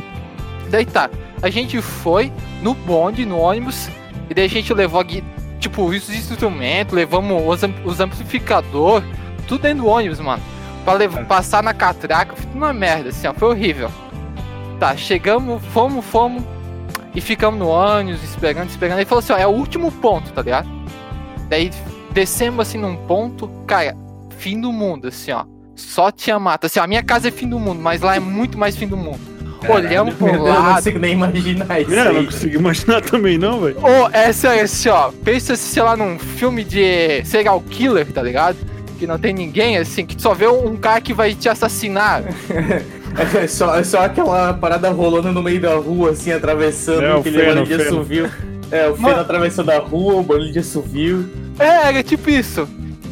[0.69, 1.09] Daí tá,
[1.43, 3.89] a gente foi no bonde, no ônibus,
[4.29, 5.03] e daí a gente levou,
[5.59, 9.03] tipo, os instrumentos, levamos os, am- os amplificador,
[9.49, 10.43] tudo dentro do ônibus, mano.
[10.85, 13.91] Pra levar, passar na catraca, foi uma merda, assim, ó, foi horrível.
[14.83, 16.43] Tá, chegamos, fomos, fomos,
[17.15, 18.99] e ficamos no ônibus, esperando, esperando.
[18.99, 20.69] Aí falou assim, ó, é o último ponto, tá ligado?
[21.49, 21.71] Daí
[22.11, 23.97] descemos assim num ponto, cara,
[24.39, 25.45] fim do mundo, assim, ó.
[25.77, 26.67] Só tinha mata.
[26.67, 28.89] Assim, ó, a minha casa é fim do mundo, mas lá é muito mais fim
[28.89, 29.21] do mundo.
[29.69, 30.75] Olhamos pro Deus, eu não lado.
[30.75, 33.77] consigo nem imaginar isso É, não consigo imaginar também não, velho.
[33.79, 35.13] Ô, é sério, assim, ó.
[35.25, 38.57] Pensa, sei lá, num filme de serial killer, tá ligado?
[38.99, 42.25] Que não tem ninguém, assim, que tu só vê um cara que vai te assassinar.
[43.43, 47.19] É só, é só aquela parada rolando no meio da rua, assim, atravessando É, o
[47.21, 48.31] aquele barulho de assovio.
[48.71, 49.21] É, o feno Mano.
[49.21, 51.29] atravessando a rua, o barulho de assovio.
[51.59, 52.67] É, era tipo isso.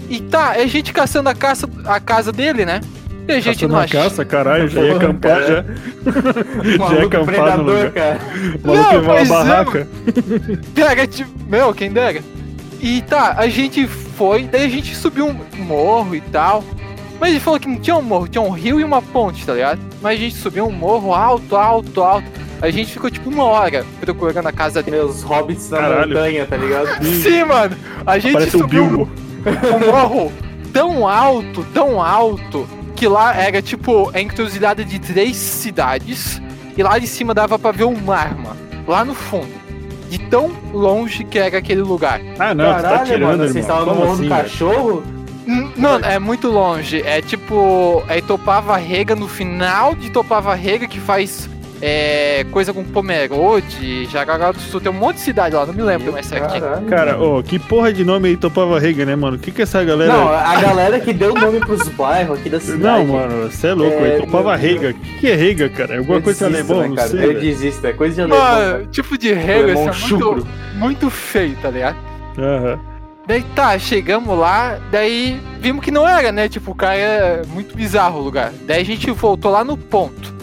[0.08, 2.80] E tá, é a gente caçando a, caça, a casa dele, né?
[3.28, 4.02] E a gente Caçando não acha.
[4.02, 5.46] caça, caralho, já ia acampar cara.
[5.46, 5.62] já.
[6.88, 7.92] já ia acampar no predador, lugar.
[7.92, 8.18] cara.
[8.64, 9.88] O maluco Não, uma é, barraca.
[10.74, 12.20] Pega, tipo, meu, quem dera.
[12.80, 16.64] E tá, a gente foi, daí a gente subiu um morro e tal.
[17.20, 19.52] Mas ele falou que não tinha um morro, tinha um rio e uma ponte, tá
[19.52, 19.78] ligado?
[20.00, 22.26] Mas a gente subiu um morro alto, alto, alto.
[22.62, 24.96] A gente ficou tipo uma hora procurando a casa dele.
[24.96, 26.08] Meus hobbits na Caralho.
[26.08, 27.04] montanha, tá ligado?
[27.04, 27.76] Sim, mano!
[28.06, 29.10] A gente Parece subiu Bilbo.
[29.46, 30.32] um morro
[30.72, 36.40] tão alto, tão alto, que lá era tipo a encruzilhada de três cidades.
[36.76, 38.56] E lá de cima dava pra ver o mar, mano.
[38.86, 39.48] Lá no fundo.
[40.08, 42.20] De tão longe que era aquele lugar.
[42.38, 45.02] Ah, não, tá Caralho, tirando, mano, vocês estavam no morro assim, do cachorro?
[45.76, 47.02] Não, é muito longe.
[47.04, 48.02] É tipo.
[48.08, 51.48] É Topava Rega no final de Topava Rega que faz
[51.82, 54.80] é, coisa com Pomerode, Jaraguá do Sul.
[54.80, 56.60] Tem um monte de cidade lá, não me lembro mais certinho.
[56.60, 56.86] Caralho.
[56.86, 59.36] Cara, ô, que porra de nome aí topava rega, né, mano?
[59.36, 60.12] O que que essa galera...
[60.12, 62.82] Não, a galera que deu nome pros bairros aqui da cidade.
[62.82, 64.90] Não, mano, você é louco, É, aí topava meu- rega.
[64.90, 65.94] O que que é rega, cara?
[65.94, 67.08] É alguma Eu coisa desisto, alemã, né, não cara?
[67.08, 68.38] sei, Eu desisto, é coisa de alemão.
[68.38, 68.86] Mano, cara.
[68.90, 71.96] tipo de rega, Alemão assim, é muito, muito feio, tá ligado?
[72.38, 72.78] Aham.
[73.30, 76.48] Daí tá, chegamos lá, daí vimos que não era, né?
[76.48, 78.52] Tipo, o cara é muito bizarro o lugar.
[78.66, 80.34] Daí a gente voltou lá no ponto.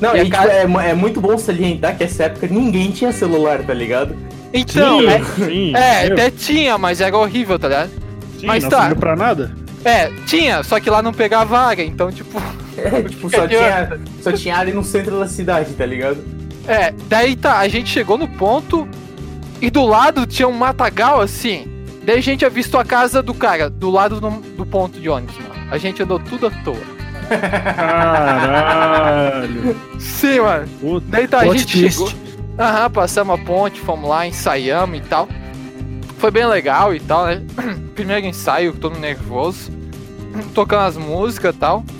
[0.00, 3.62] Não, E e, tipo, é, é muito bom salientar que essa época ninguém tinha celular,
[3.62, 4.16] tá ligado?
[4.52, 5.76] Então, Sim, é, sim.
[5.76, 7.90] é, meu, até tinha, mas era horrível, tá ligado?
[8.40, 8.80] sim, mas não tá.
[8.80, 9.54] serviu pra nada.
[9.84, 12.42] É, tinha, só que lá não pegava área, então, tipo.
[12.76, 16.18] É, tipo, só tinha, só tinha área no centro da cidade, tá ligado?
[16.66, 18.88] É, daí tá, a gente chegou no ponto
[19.62, 21.72] e do lado tinha um matagal assim.
[22.04, 25.36] Daí a gente avistou a casa do cara, do lado do, do ponto de ônibus,
[25.38, 25.54] mano.
[25.70, 26.76] A gente andou tudo à toa.
[28.54, 29.76] Caralho.
[29.98, 30.68] Sim, mano.
[30.80, 31.98] Puta, Daí tá, a gente twist.
[31.98, 32.12] chegou.
[32.58, 35.28] Aham, passamos a ponte, fomos lá, ensaiamos e tal.
[36.18, 37.42] Foi bem legal e tal, né?
[37.94, 39.72] Primeiro ensaio, todo nervoso.
[40.54, 41.84] Tocando as músicas e tal.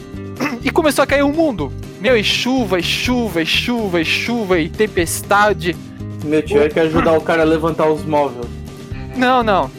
[0.64, 1.70] E começou a cair o mundo.
[2.00, 5.76] Meu, e chuva, e chuva, e chuva, e chuva, e tempestade.
[6.24, 8.46] Meu tio é que ajudar o cara a levantar os móveis.
[9.14, 9.70] Não, não.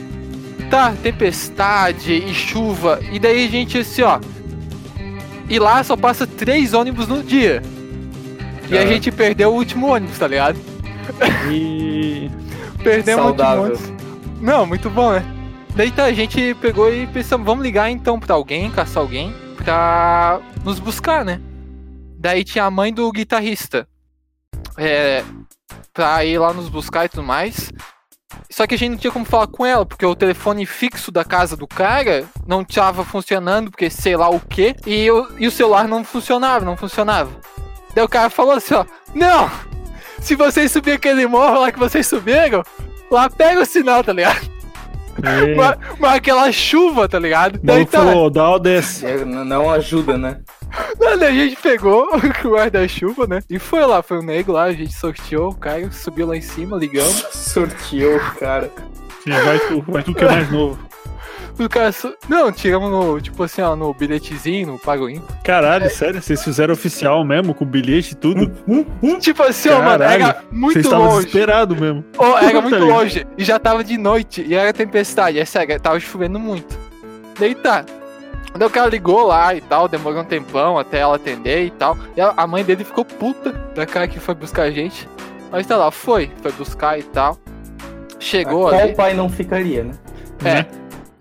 [0.70, 3.00] Tá, tempestade e chuva.
[3.12, 4.20] E daí a gente assim, ó.
[5.48, 7.62] E lá só passa três ônibus no dia.
[8.70, 10.60] E a gente perdeu o último ônibus, tá ligado?
[11.52, 12.30] E...
[12.84, 13.94] Perdemos o último ônibus.
[14.42, 15.24] Não, muito bom, né?
[15.76, 20.40] Daí tá, a gente pegou e pensamos, vamos ligar então pra alguém, caçar alguém, pra
[20.64, 21.42] nos buscar, né?
[22.18, 23.88] Daí tinha a mãe do guitarrista.
[24.78, 25.24] É.
[25.94, 27.72] Pra ir lá nos buscar e tudo mais.
[28.50, 31.24] Só que a gente não tinha como falar com ela, porque o telefone fixo da
[31.24, 35.52] casa do cara não tava funcionando, porque sei lá o que, e, o- e o
[35.52, 37.32] celular não funcionava, não funcionava.
[37.94, 39.50] Daí o cara falou assim, ó, não!
[40.22, 42.64] Se vocês subirem aquele morro lá que vocês subiram,
[43.12, 44.55] lá pega o sinal, tá ligado?
[45.22, 47.60] Mas, mas aquela chuva, tá ligado?
[47.64, 49.06] Daí tá, falou, dá o desce.
[49.06, 50.40] É, não ajuda, né?
[51.22, 53.42] a gente pegou o guarda-chuva, né?
[53.50, 56.42] E foi lá, foi o nego lá, a gente sorteou, o cara subiu lá em
[56.42, 57.26] cima, ligamos.
[57.32, 58.70] Sorteou, cara.
[59.24, 60.78] Sim, vai tu, vai tu que é mais novo.
[61.58, 61.92] O cara.
[61.92, 65.38] so- Não, tiramos no, tipo assim, ó, no bilhetezinho, no Pago Ímpar.
[65.44, 68.52] Caralho, sério, vocês fizeram oficial mesmo, com bilhete e tudo?
[69.20, 71.26] Tipo assim, ó, mano, Caralho, era muito Vocês estavam longe.
[71.28, 72.04] desesperados mesmo.
[72.18, 73.28] Ó, era Tá muito longe.
[73.38, 74.42] E já tava de noite.
[74.46, 75.40] E era tempestade.
[75.40, 76.78] É sério, tava chovendo muito.
[77.40, 77.86] Daí tá.
[78.58, 81.98] Daí o cara ligou lá e tal, demorou um tempão até ela atender e tal.
[82.16, 85.08] E a mãe dele ficou puta da cara que foi buscar a gente.
[85.52, 87.38] Mas tá lá, foi, foi buscar e tal.
[88.20, 88.94] Chegou Qual ali.
[88.96, 89.94] pai não ficaria, né?
[90.44, 90.66] É.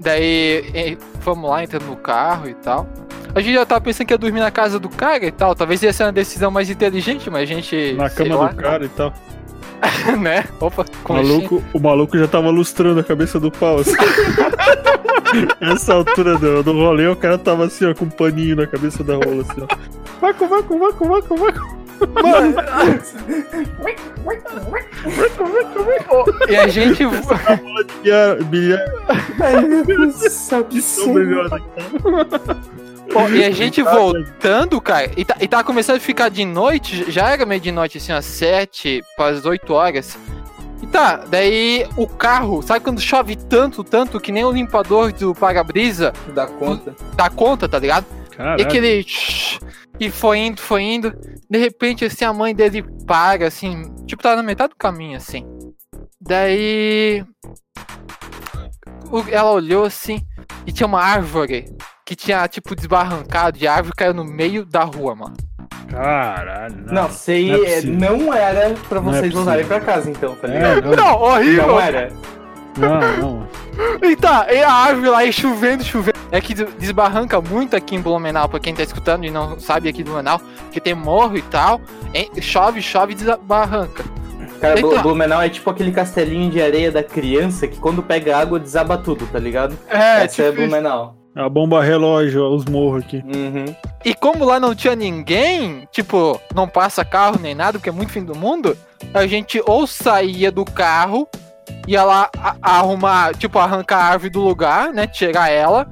[0.05, 2.87] Daí fomos lá, entrando no carro e tal.
[3.35, 5.55] A gente já tava pensando que ia dormir na casa do cara e tal.
[5.55, 7.95] Talvez ia ser uma decisão mais inteligente, mas a gente.
[7.95, 9.13] Na cama lá, do cara e tal.
[10.21, 10.45] né?
[10.61, 13.79] Opa, O maluco, o maluco já tava lustrando a cabeça do pau.
[13.79, 13.93] Assim.
[15.61, 19.03] Essa altura do, do rolê, o cara tava assim, ó, com um paninho na cabeça
[19.03, 19.77] da rola, assim, ó.
[20.21, 21.84] Vaco, vaco, vaco, vaco, vaco.
[22.23, 22.55] Mano.
[26.49, 27.05] e a gente.
[28.51, 28.85] Bilhar,
[30.81, 31.61] sombrilhosa.
[33.13, 37.11] Pô, e a gente voltando, cara, e, tá, e tava começando a ficar de noite,
[37.11, 40.19] já era meio de noite, assim, às 7 para as 8 horas.
[40.83, 45.35] E tá, daí o carro, sabe quando chove tanto, tanto, que nem o limpador do
[45.35, 46.95] para-brisa Dá conta.
[47.15, 48.05] dá conta, tá ligado?
[48.35, 48.63] E Caralho.
[48.63, 49.07] aquele.
[50.01, 51.13] E foi indo, foi indo.
[51.49, 53.95] De repente, assim, a mãe dele para, assim.
[54.07, 55.47] Tipo, tá na metade do caminho, assim.
[56.21, 57.25] Daí.
[59.31, 60.21] Ela olhou assim
[60.67, 61.67] e tinha uma árvore
[62.05, 65.37] que tinha, tipo, desbarrancado de árvore e caiu no meio da rua, mano.
[65.89, 66.75] Caralho.
[66.93, 70.35] Não, sei, não é é, não era pra Não é vocês voltarem pra casa, então,
[70.35, 70.97] tá É, ligado?
[70.97, 71.67] não, Não, horrível!
[71.69, 72.09] Não era.
[72.77, 73.49] Não, não.
[74.09, 76.15] E tá, e a árvore lá e chovendo, chovendo.
[76.31, 80.01] É que desbarranca muito aqui em Blumenau, pra quem tá escutando e não sabe aqui
[80.01, 80.41] em Blumenau,
[80.73, 81.81] que tem morro e tal.
[82.13, 84.05] hein, Chove, chove e desbarranca.
[84.61, 85.03] Cara, Eita.
[85.03, 89.27] Blumenau é tipo aquele castelinho de areia da criança que quando pega água desaba tudo,
[89.27, 89.77] tá ligado?
[89.89, 91.17] É, Essa é Blumenau.
[91.37, 93.17] A bomba relógio, os morros aqui.
[93.25, 93.65] Uhum.
[94.05, 98.13] E como lá não tinha ninguém, tipo, não passa carro nem nada, porque é muito
[98.13, 98.77] fim do mundo,
[99.13, 101.29] a gente ou saía do carro,
[101.87, 105.07] ia lá a- arrumar, tipo, arrancar a árvore do lugar, né?
[105.07, 105.87] Tirar ela,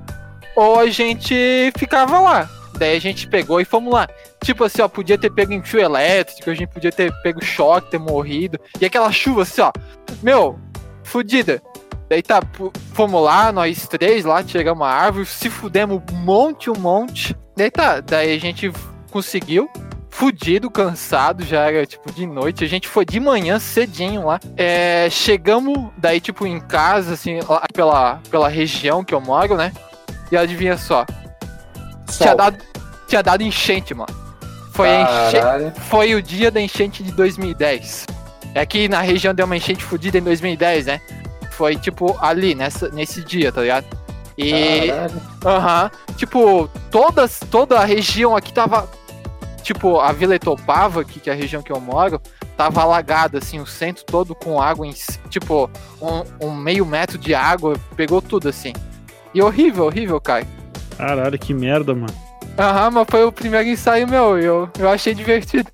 [0.56, 2.48] ou a gente ficava lá.
[2.78, 4.08] Daí a gente pegou e fomos lá.
[4.42, 7.90] Tipo assim, ó, podia ter pego em fio elétrico, a gente podia ter pego choque,
[7.90, 8.58] ter morrido.
[8.80, 9.70] E aquela chuva assim, ó,
[10.22, 10.58] meu,
[11.04, 11.62] fudida.
[12.08, 12.40] Daí tá,
[12.92, 17.36] fomos lá, nós três lá, tiramos a árvore, se fudemos um monte, um monte.
[17.56, 18.70] Daí tá, daí a gente
[19.10, 19.70] conseguiu,
[20.12, 22.62] fudido, cansado, já era tipo de noite.
[22.62, 24.38] A gente foi de manhã cedinho lá.
[24.56, 29.72] É, chegamos daí, tipo, em casa, assim, lá pela, pela região que eu moro, né?
[30.30, 31.04] E adivinha só,
[32.18, 32.58] tinha dado,
[33.08, 34.14] tinha dado enchente, mano.
[34.72, 35.36] Foi, enche-
[35.88, 38.06] foi o dia da enchente de 2010.
[38.54, 41.00] É que na região deu uma enchente fodida em 2010, né?
[41.52, 43.86] Foi tipo ali, nessa, nesse dia, tá ligado?
[44.38, 44.90] E.
[45.44, 45.90] Aham.
[46.16, 48.88] Tipo, todas, toda a região aqui tava.
[49.62, 52.20] Tipo, a Vila Etopava, aqui, que é a região que eu moro,
[52.56, 54.92] tava alagada, assim, o centro todo com água em.
[54.92, 55.70] si- Tipo,
[56.00, 58.72] um, um meio metro de água, pegou tudo, assim.
[59.32, 60.46] E horrível, horrível, cara.
[60.96, 62.12] Caralho, que merda, mano.
[62.58, 65.70] Aham, mas foi o primeiro ensaio meu, e eu, eu achei divertido.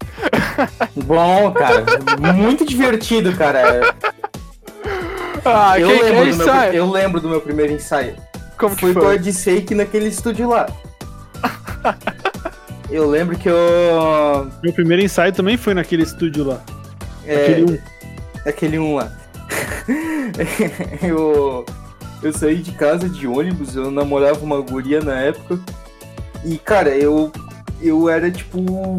[0.95, 1.85] Bom, cara.
[2.35, 3.95] Muito divertido, cara.
[5.45, 6.75] Ah, eu, lembro do meu, ensaio?
[6.75, 8.15] eu lembro do meu primeiro ensaio.
[8.59, 9.15] Como que a foi?
[9.17, 10.67] Odissei naquele estúdio lá.
[12.91, 14.51] Eu lembro que eu.
[14.63, 16.63] Meu primeiro ensaio também foi naquele estúdio lá.
[17.27, 17.79] é, Aquele um.
[18.47, 19.13] Aquele um lá.
[21.03, 21.67] eu,
[22.23, 25.59] eu saí de casa de ônibus, eu namorava uma guria na época.
[26.45, 27.31] E, cara, eu,
[27.83, 28.99] eu era tipo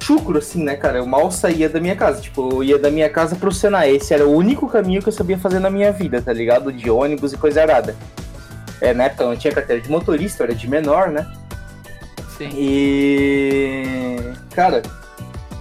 [0.00, 0.98] chucro, assim, né, cara?
[0.98, 2.20] Eu mal saía da minha casa.
[2.20, 3.96] Tipo, eu ia da minha casa pro Senai.
[3.96, 6.72] Esse era o único caminho que eu sabia fazer na minha vida, tá ligado?
[6.72, 7.94] De ônibus e coisa arada.
[8.80, 11.26] É, na época eu não tinha carteira de motorista, eu era de menor, né?
[12.38, 12.50] Sim.
[12.56, 14.16] E.
[14.54, 14.82] Cara,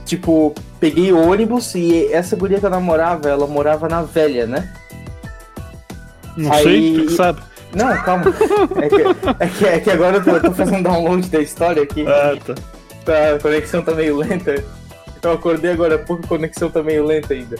[0.06, 4.72] tipo, peguei o ônibus e essa guria que eu namorava, ela morava na velha, né?
[6.38, 7.42] Não Aí- sei, tu sabe.
[7.76, 8.26] Não, calma.
[8.82, 11.84] É que, é que, é que agora eu tô, eu tô fazendo download da história
[11.84, 12.06] aqui.
[12.08, 12.56] Ah, tá.
[13.04, 14.64] Tá, a conexão tá meio lenta.
[15.22, 17.58] Eu acordei agora há pouco, a conexão tá meio lenta ainda.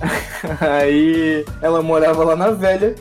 [0.60, 2.94] Aí ela morava lá na velha.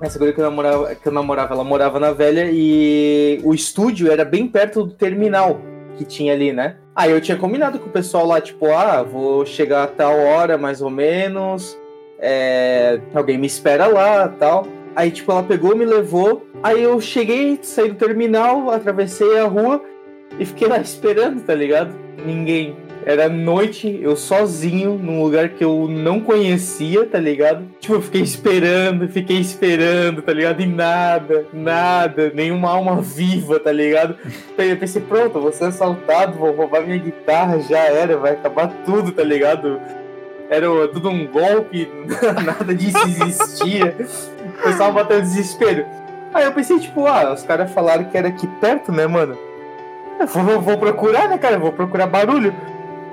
[0.00, 4.10] Essa guria que eu, namorava, que eu namorava, ela morava na velha e o estúdio
[4.10, 5.58] era bem perto do terminal
[5.96, 6.76] que tinha ali, né?
[6.94, 10.58] Aí eu tinha combinado com o pessoal lá, tipo, ah, vou chegar a tal hora
[10.58, 11.78] mais ou menos.
[12.18, 14.66] é, alguém me espera lá tal.
[14.94, 16.46] Aí, tipo, ela pegou, me levou.
[16.62, 19.82] Aí eu cheguei, saí do terminal, atravessei a rua
[20.38, 21.94] e fiquei lá esperando, tá ligado?
[22.24, 22.85] Ninguém.
[23.06, 27.64] Era noite, eu sozinho, num lugar que eu não conhecia, tá ligado?
[27.78, 30.60] Tipo, eu fiquei esperando, fiquei esperando, tá ligado?
[30.60, 34.16] E nada, nada, nenhuma alma viva, tá ligado?
[34.58, 38.72] Aí eu pensei, pronto, vou ser assaltado, vou roubar minha guitarra, já era, vai acabar
[38.84, 39.80] tudo, tá ligado?
[40.50, 41.88] Era tudo um golpe,
[42.44, 43.94] nada disso existia.
[44.58, 45.86] O pessoal batendo desespero.
[46.34, 49.38] Aí eu pensei, tipo, ah, os caras falaram que era aqui perto, né, mano?
[50.18, 51.54] Eu vou, vou procurar, né, cara?
[51.54, 52.52] Eu Vou procurar barulho.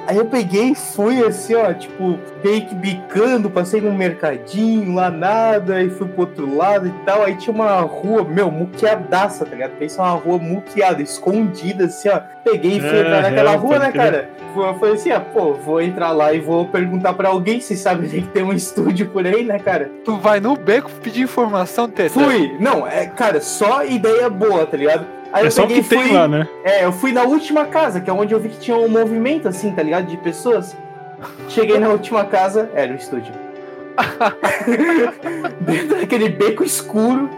[0.05, 5.09] Aí eu peguei e fui assim, ó, tipo, meio que bicando, passei num mercadinho, lá
[5.09, 7.23] nada, e fui pro outro lado e tal.
[7.23, 9.71] Aí tinha uma rua, meu, muqueadaça, tá ligado?
[9.79, 12.19] Pensa uma rua muqueada, escondida, assim, ó.
[12.43, 14.29] Peguei e fui É, entrar naquela real, rua, né, cara?
[14.53, 18.07] Foi- Foi assim, ó, pô, vou entrar lá e vou perguntar pra alguém se sabe
[18.07, 19.89] que tem um estúdio por aí, né, cara?
[20.05, 22.09] Tu vai no beco pedir informação, Teta.
[22.11, 22.55] Fui!
[22.59, 25.05] Não, é, cara, só ideia boa, tá ligado?
[25.33, 26.05] Aí É eu só o peguei que e fui.
[26.07, 26.47] tem lá, né?
[26.63, 29.47] É, eu fui na última casa, que é onde eu vi que tinha um movimento,
[29.47, 30.05] assim, tá ligado?
[30.05, 30.77] De pessoas.
[31.49, 33.33] Cheguei na última casa, era o estúdio.
[35.59, 37.29] Dentro daquele beco escuro.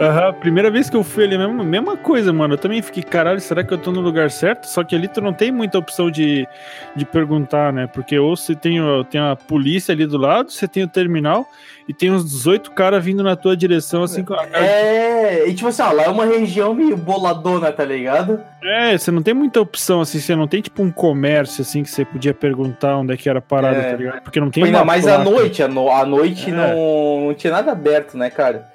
[0.00, 2.54] Aham, primeira vez que eu fui ali, mesma, mesma coisa, mano.
[2.54, 4.64] Eu também fiquei, caralho, será que eu tô no lugar certo?
[4.66, 6.46] Só que ali tu não tem muita opção de,
[6.94, 7.86] de perguntar, né?
[7.86, 11.46] Porque ou você tem, o- tem a polícia ali do lado, você tem o terminal
[11.88, 14.64] e tem uns 18 caras vindo na tua direção, assim, com a cara.
[14.66, 18.40] É, e tipo assim, ó, lá é uma região meio boladona, tá ligado?
[18.62, 21.90] É, você não tem muita opção, assim, você não tem tipo um comércio, assim, que
[21.90, 23.90] você podia perguntar onde é que era a parada, É.
[23.92, 24.22] tá ligado?
[24.22, 26.52] Porque não tem Ainda uma mais à noite, à, no, à noite É.
[26.52, 28.68] não, não tinha nada aberto, né, cara?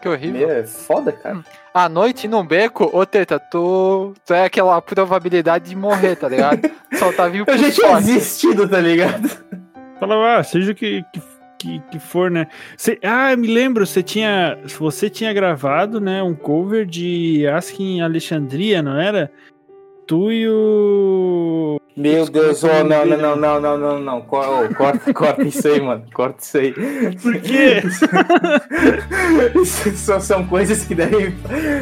[0.00, 0.46] Que horrível.
[0.48, 1.44] Meu, é foda, cara.
[1.72, 6.70] À noite no beco, ô Teta, tu, tu é aquela probabilidade de morrer, tá ligado?
[6.94, 8.06] Só tá vivo Eu por já tinha sorte.
[8.06, 9.28] desistido, tá ligado?
[9.98, 11.20] Falava, ah, seja o que, que,
[11.58, 12.46] que, que for, né?
[12.76, 14.58] Você- ah, eu me lembro, você tinha.
[14.78, 19.30] Você tinha gravado, né, um cover de Asking Alexandria, não era?
[20.06, 21.80] Tu e o.
[21.96, 24.20] Meu Deus, oh, não, não, não, não, não, não, não.
[24.20, 26.04] Co- oh, corta, corta isso aí, mano.
[26.14, 26.72] Corta isso aí.
[27.20, 27.82] Por quê?
[29.60, 31.34] Isso só são coisas que devem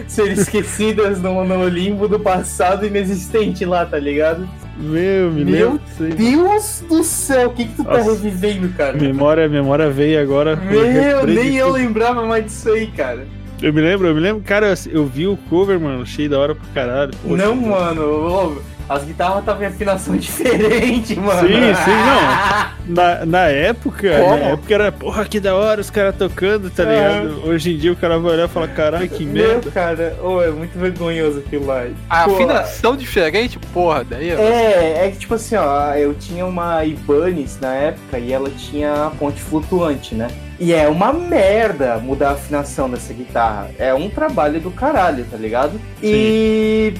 [0.09, 4.49] ser esquecidas no, no limbo do passado inexistente lá, tá ligado?
[4.79, 5.79] Meu, me Meu.
[5.99, 8.13] Deus do céu, o que que tu tá Nossa.
[8.13, 8.97] revivendo, cara?
[8.97, 10.57] Memória, memória veio agora.
[10.57, 13.27] Meu, nem eu lembrava mais disso aí, cara.
[13.65, 16.55] Eu me lembro, eu me lembro, cara, eu- vi o cover, mano, achei da hora
[16.55, 17.13] pra caralho.
[17.23, 21.41] Poxa, não, mano, as guitarras estavam em afinação diferente, mano.
[21.49, 24.37] Sim, sim, Na, na época, Como?
[24.37, 27.49] na época era, porra, que da hora os caras tocando, tá ligado?
[27.49, 29.71] Hoje em dia o cara vai olhar e falar, caralho, que Meu, merda.
[29.71, 31.87] cara, ô, é muito vergonhoso aquilo lá.
[32.11, 34.35] A Pô, afinação diferente, porra, daí.
[34.35, 34.39] ó.
[34.39, 39.07] É, é que tipo assim, ó, eu tinha uma Ibanez na época e ela tinha
[39.07, 40.29] a ponte flutuante, né?
[40.61, 43.71] E é uma merda mudar a afinação dessa guitarra.
[43.79, 45.81] É um trabalho do caralho, tá ligado?
[46.03, 46.95] E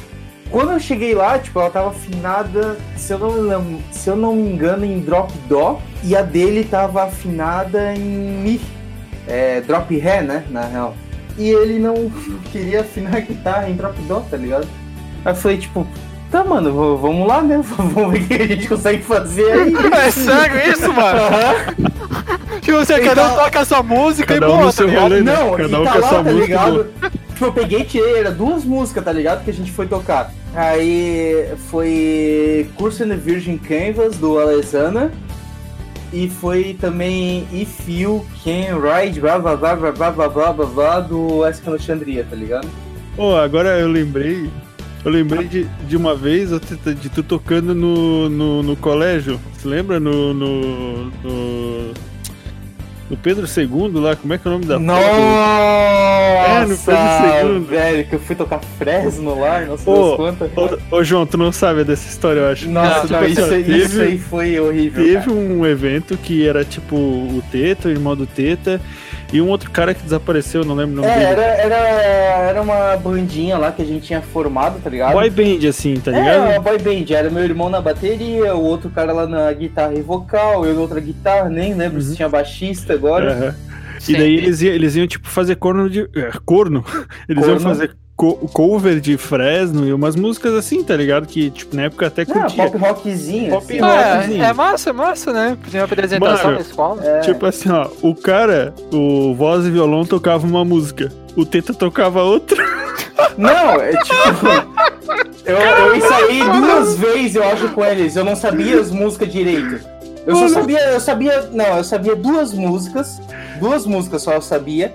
[0.51, 4.51] quando eu cheguei lá, tipo, ela tava afinada, se eu não, se eu não me
[4.53, 8.61] engano, em drop dó, e a dele tava afinada em mi,
[9.27, 10.95] é, drop ré, né, na real.
[11.37, 12.11] E ele não
[12.53, 14.69] queria afinar a guitarra em drop dó, tá ligado?
[15.25, 15.87] Aí eu falei, tipo,
[16.31, 17.61] tá, mano, vamos lá, né?
[17.77, 19.73] Vamos ver o que a gente consegue fazer aí.
[20.07, 21.19] É sério isso, mano?
[21.21, 22.61] Aham.
[22.61, 24.87] Que você Então- cada um toca essa música Cada e um boa, no tá seu
[24.87, 25.03] ligado?
[25.03, 25.33] rolê, né?
[25.37, 26.87] Não, Cada um tá a lá, sua tá música, ligado?
[27.45, 27.85] Tipo, eu peguei
[28.17, 29.45] era duas músicas, tá ligado?
[29.45, 30.33] Que a gente foi tocar.
[30.55, 35.13] Aí foi Curse in Virgin Canvas, do Alessana.
[36.13, 40.67] E foi também If You Can Ride, blá blá blá blá blá blá blá blá,
[40.67, 42.69] blá do Ask Alexandria, tá ligado?
[43.17, 44.49] Pô, agora eu lembrei.
[45.05, 49.39] Eu lembrei de, de uma vez de tu tocando no, no, no colégio.
[49.53, 50.01] Você lembra?
[50.01, 51.95] No, no, no.
[53.15, 55.05] No Pedro II lá, como é que é o nome da Nossa!
[56.47, 57.67] É, no Pedro Segundo.
[57.67, 60.51] velho, que eu fui tocar Fresno lá, não sei Ô, quantas.
[60.57, 62.69] Ô, ô, João, tu não sabe dessa história, eu acho.
[62.69, 65.03] Nossa, não, isso, teve- isso aí foi horrível.
[65.05, 65.33] Teve cara.
[65.33, 68.81] um evento que era tipo o Teta, o irmão do Teta,
[69.33, 71.31] e um outro cara que desapareceu, não lembro o nome É, dele.
[71.31, 71.77] era, era,
[72.51, 75.13] era uma bandinha lá que a gente tinha formado, tá ligado?
[75.13, 76.51] Boy band, assim, tá É, ligado?
[76.51, 77.13] uma boy band.
[77.15, 80.81] Era meu irmão na bateria, o outro cara lá na guitarra e vocal, eu na
[80.81, 82.05] outra guitarra, nem lembro Uhum.
[82.05, 83.57] se tinha baixista agora.
[83.99, 84.13] Sim.
[84.13, 86.03] E daí eles iam, eles iam, tipo, fazer corno de.
[86.15, 86.85] é, corno.
[87.29, 87.61] Eles iam Corno.
[87.71, 91.27] fazer co- cover de Fresno e umas músicas assim, tá ligado?
[91.27, 92.65] Que, tipo, na época até curtia.
[92.71, 93.51] pop rockzinho.
[93.51, 93.81] Pop assim.
[93.81, 93.93] rock.
[93.99, 94.43] Ah, rockzinho.
[94.45, 95.59] é, é massa, é massa, né?
[95.61, 97.05] Primeira apresentação Mano, da escola.
[97.07, 97.21] É.
[97.21, 102.23] Tipo assim, ó, o cara, o voz e violão tocava uma música, o Teta tocava
[102.23, 102.63] outra.
[103.37, 104.47] Não, é tipo.
[105.45, 108.17] eu, eu ensaiei duas vezes, eu acho, com eles.
[108.17, 109.81] Eu não sabia as músicas direito.
[110.27, 111.49] Eu só sabia, eu sabia.
[111.53, 113.21] Não, eu sabia duas músicas.
[113.61, 114.95] Duas músicas só eu sabia.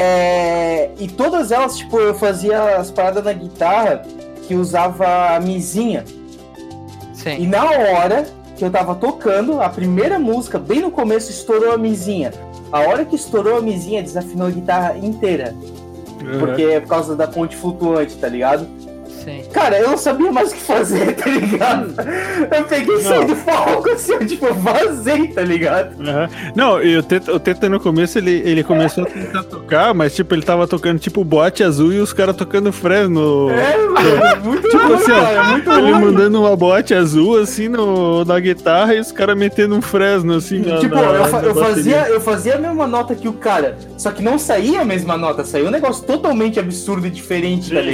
[0.00, 4.02] É, e todas elas, tipo, eu fazia as paradas na guitarra
[4.46, 6.04] que usava a mizinha.
[7.14, 7.46] E Sim.
[7.48, 8.24] na hora
[8.56, 12.32] que eu tava tocando, a primeira música, bem no começo, estourou a mizinha.
[12.70, 15.54] A hora que estourou a mizinha, desafinou a guitarra inteira.
[16.38, 18.68] Porque é por causa da ponte flutuante, tá ligado?
[19.52, 21.94] Cara, eu não sabia mais o que fazer, tá ligado?
[22.56, 25.96] Eu peguei e saí do palco assim, eu, tipo, vazei, tá ligado?
[26.02, 26.28] Aham.
[26.54, 30.14] Não, e o Teta, o Teta no começo ele, ele começou a tentar tocar, mas
[30.14, 33.50] tipo, ele tava tocando tipo boate azul e os caras tocando Fresno.
[33.50, 36.04] É, mano, muito Tipo ruim, assim, ó, cara, muito ele ruim.
[36.04, 40.58] mandando uma bote azul assim no, na guitarra e os caras metendo um Fresno assim
[40.60, 43.32] na, Tipo, na- eu, fa- na eu fazia, eu fazia a mesma nota que o
[43.32, 47.70] cara, só que não saía a mesma nota, saía um negócio totalmente absurdo e diferente,
[47.72, 47.88] tá Sim, sim.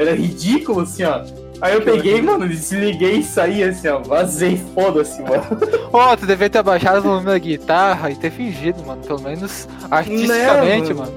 [0.00, 1.22] Era ridículo, assim, ó.
[1.60, 5.42] Aí eu peguei, mano, desliguei e saí assim, ó, vazei, foda-se, mano.
[5.92, 9.02] Ó, tu devia ter baixado o volume da guitarra e ter fingido, mano.
[9.06, 11.12] Pelo menos artisticamente, Não, mano.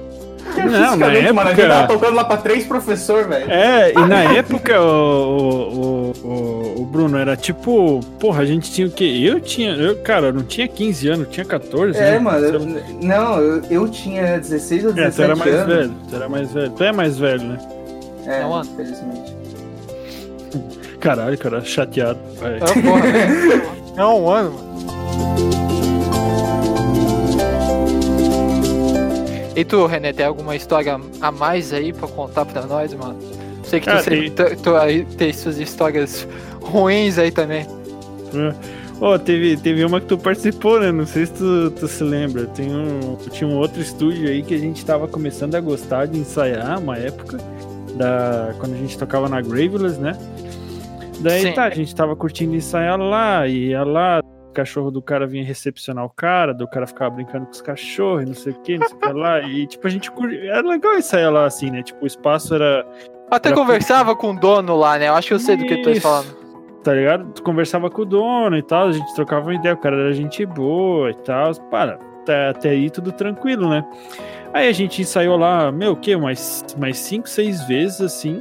[0.56, 3.50] Não, na Artisticamente, mano, a gente época- tava tocando lá pra três professor, velho.
[3.50, 8.86] É, e na época, o, o, o, o Bruno era tipo, porra, a gente tinha
[8.86, 9.04] o quê?
[9.24, 11.98] Eu tinha, eu, cara, eu não tinha 15 anos, eu tinha 14.
[11.98, 12.18] É, né?
[12.18, 12.60] mano, eu-
[13.02, 15.74] não, eu, eu tinha 16 ou É, 17 tu era mais anos.
[15.74, 16.70] velho, tu era mais velho.
[16.72, 17.58] Tu é mais velho, né?
[18.26, 18.70] É, Não, mano.
[18.72, 19.34] infelizmente.
[21.00, 22.18] Caralho, cara, chateado.
[22.40, 22.56] vai.
[22.56, 23.74] É, porra.
[23.96, 24.74] É um ano, mano.
[29.56, 33.16] E tu, René, tem alguma história a mais aí pra contar pra nós, mano?
[33.62, 36.26] Sei que tu, Ah, sempre, tu, tu aí tem suas histórias
[36.60, 37.66] ruins aí também.
[39.00, 40.90] Ó, teve, teve uma que tu participou, né?
[40.90, 42.46] Não sei se tu, tu se lembra.
[42.46, 46.18] Tem um, tinha um outro estúdio aí que a gente tava começando a gostar de
[46.18, 47.38] ensaiar uma época,
[47.96, 50.12] da, quando a gente tocava na Graveless, né?
[51.20, 51.52] Daí Sim.
[51.52, 54.20] tá, a gente tava curtindo ensaiar lá, e ia lá,
[54.50, 58.22] o cachorro do cara vinha recepcionar o cara, do cara ficava brincando com os cachorros,
[58.24, 59.40] e não sei o que, não sei o que lá.
[59.42, 60.50] E tipo, a gente curtia.
[60.50, 61.82] Era legal ensaiar lá assim, né?
[61.82, 62.86] Tipo, o espaço era.
[63.30, 65.08] Até Era- conversava com o dono lá, né?
[65.08, 66.00] Eu acho que eu sei do que tu tá Isso.
[66.02, 66.44] falando.
[66.82, 67.32] tá ligado?
[67.32, 70.12] Tu conversava com o dono e tal, a gente trocava uma ideia, o cara era
[70.12, 71.54] gente boa e tal.
[71.70, 73.84] Para, até, até aí tudo tranquilo, né?
[74.52, 76.16] Aí a gente ensaiou lá, meu, o quê?
[76.16, 78.40] Mais, mais cinco, seis vezes assim.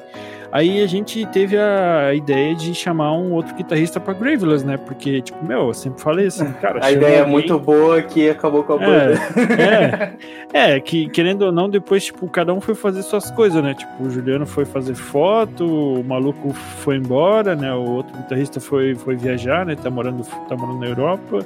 [0.53, 4.77] Aí a gente teve a ideia de chamar um outro guitarrista pra Graveless, né?
[4.77, 6.79] Porque, tipo, meu, eu sempre falei assim, cara.
[6.85, 9.19] A ideia é muito boa que acabou com a banda.
[9.59, 10.13] é,
[10.53, 13.73] é, é, que querendo ou não, depois, tipo, cada um foi fazer suas coisas, né?
[13.73, 17.73] Tipo, o Juliano foi fazer foto, o maluco foi embora, né?
[17.73, 19.75] O outro guitarrista foi, foi viajar, né?
[19.75, 21.43] Tá morando, tá morando na Europa.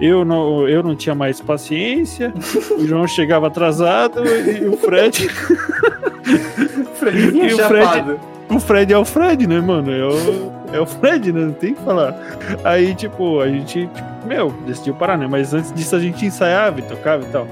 [0.00, 2.32] Eu não, eu não tinha mais paciência,
[2.76, 5.28] o João chegava atrasado e o Fred.
[6.94, 8.18] Fredinho E o Fred-.
[8.50, 9.90] O Fred é o Fred, né, mano?
[9.90, 11.40] É o, é o Fred, né?
[11.46, 12.14] Não tem que falar.
[12.62, 15.26] Aí, tipo, a gente, tipo, meu, decidiu parar, né?
[15.26, 17.46] Mas antes disso a gente ensaiava e tocava e tal.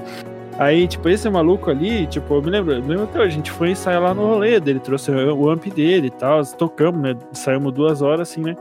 [0.59, 3.37] Aí, tipo, esse maluco ali, tipo, eu me lembro, eu me lembro até hoje, a
[3.37, 7.15] gente foi ensaiar lá no rolê dele, trouxe o amp dele e tal, tocamos, né?
[7.31, 8.55] Saímos duas horas assim, né?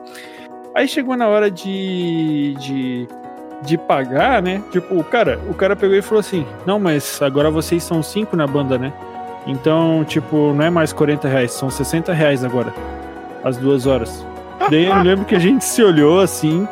[0.74, 3.06] Aí chegou na hora de, de,
[3.64, 4.62] de pagar, né?
[4.70, 8.36] Tipo, o cara, o cara pegou e falou assim: Não, mas agora vocês são cinco
[8.36, 8.92] na banda, né?
[9.46, 12.72] Então, tipo, não é mais 40 reais, são 60 reais agora.
[13.42, 14.24] As duas horas.
[14.70, 16.66] Daí eu lembro que a gente se olhou assim.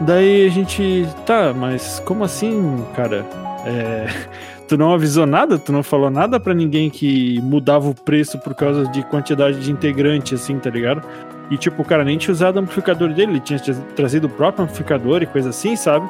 [0.00, 1.06] Daí a gente.
[1.24, 3.24] Tá, mas como assim, cara?
[3.64, 4.06] É,
[4.66, 5.58] tu não avisou nada?
[5.58, 9.70] Tu não falou nada pra ninguém que mudava o preço por causa de quantidade de
[9.70, 11.06] integrante, assim, tá ligado?
[11.50, 14.30] E tipo, o cara nem tinha usado o amplificador dele, ele tinha tra- trazido o
[14.30, 16.08] próprio amplificador e coisa assim, sabe?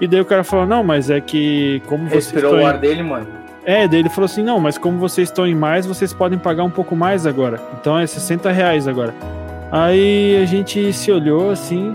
[0.00, 2.72] E daí o cara falou, não, mas é que como vocês Respirou estão o em-
[2.72, 3.26] ar dele, mano.
[3.64, 6.64] é, daí ele falou assim: não, mas como vocês estão em mais, vocês podem pagar
[6.64, 7.60] um pouco mais agora.
[7.80, 9.14] Então é 60 reais agora.
[9.70, 11.94] Aí a gente se olhou assim,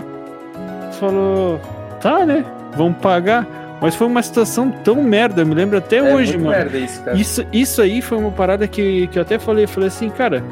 [0.92, 1.60] falou:
[2.00, 2.44] tá, né?
[2.76, 3.46] Vamos pagar.
[3.80, 6.50] Mas foi uma situação tão merda, eu me lembro até É hoje, mano.
[6.50, 7.16] merda isso, cara.
[7.16, 10.42] Isso, isso aí foi uma parada que, que eu até falei, eu falei assim, cara,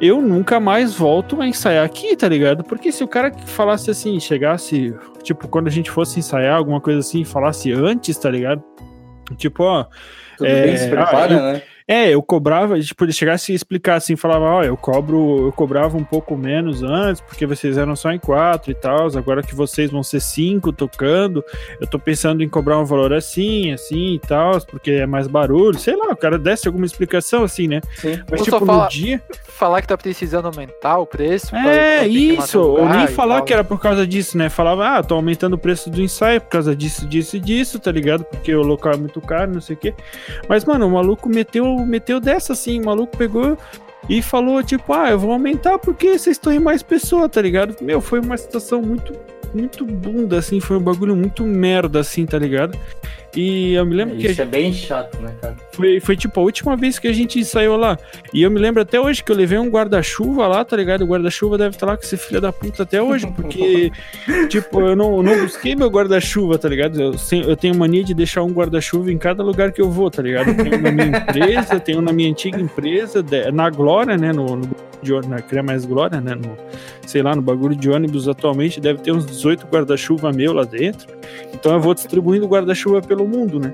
[0.00, 2.64] eu nunca mais volto a ensaiar aqui, tá ligado?
[2.64, 7.00] Porque se o cara falasse assim, chegasse, tipo, quando a gente fosse ensaiar alguma coisa
[7.00, 8.62] assim, falasse antes, tá ligado?
[9.36, 9.86] Tipo, ó,
[10.38, 11.62] Tudo é, bem, se prepara, ah, né?
[11.92, 15.96] É, eu cobrava, tipo, ele chegasse e explicasse assim, falava, ó, eu cobro, eu cobrava
[15.96, 19.90] um pouco menos antes, porque vocês eram só em quatro e tal, agora que vocês
[19.90, 21.44] vão ser cinco tocando,
[21.80, 25.76] eu tô pensando em cobrar um valor assim, assim e tal, porque é mais barulho,
[25.80, 27.80] sei lá, o cara desse alguma explicação assim, né?
[27.96, 28.20] Sim.
[28.30, 29.20] Mas Ou só tipo, fala- no dia...
[29.48, 31.54] Falar que tá precisando aumentar o preço.
[31.54, 34.48] É, isso, ou nem falar que era por causa disso, né?
[34.48, 37.92] Falava, ah, tô aumentando o preço do ensaio por causa disso, disso e disso, tá
[37.92, 38.24] ligado?
[38.24, 39.94] Porque o local é muito caro, não sei o quê.
[40.48, 43.56] Mas, mano, o maluco meteu, meteu dessa assim, o maluco pegou
[44.08, 47.76] e falou, tipo, ah, eu vou aumentar porque vocês estão em mais pessoas, tá ligado?
[47.80, 49.12] Meu, foi uma situação muito,
[49.54, 52.76] muito bunda, assim, foi um bagulho muito merda, assim, tá ligado?
[53.34, 55.56] E eu me lembro que a Isso é bem chato, né, cara?
[55.72, 57.96] Foi, foi tipo a última vez que a gente ensaiou lá.
[58.34, 61.02] E eu me lembro até hoje que eu levei um guarda-chuva lá, tá ligado?
[61.02, 63.92] O guarda-chuva deve estar lá com esse filho da puta até hoje, porque,
[64.48, 67.00] tipo, eu não, não busquei meu guarda-chuva, tá ligado?
[67.00, 67.14] Eu,
[67.46, 70.48] eu tenho mania de deixar um guarda-chuva em cada lugar que eu vou, tá ligado?
[70.48, 74.32] Eu tenho na minha empresa, tenho na minha antiga empresa, na Glória, né?
[74.32, 74.68] No, no
[75.02, 76.34] de na Cria Mais Glória, né?
[76.34, 76.56] No,
[77.06, 81.19] sei lá, no bagulho de ônibus atualmente deve ter uns 18 guarda-chuva meu lá dentro.
[81.52, 83.72] Então eu vou distribuindo guarda-chuva pelo mundo, né?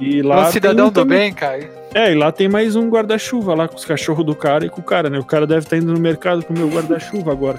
[0.00, 1.18] E lá um tem cidadão do também.
[1.18, 1.68] bem, cara.
[1.94, 4.80] É, e lá tem mais um guarda-chuva lá com os cachorros do cara e com
[4.80, 5.18] o cara, né?
[5.18, 7.58] O cara deve estar indo no mercado com o meu guarda-chuva agora.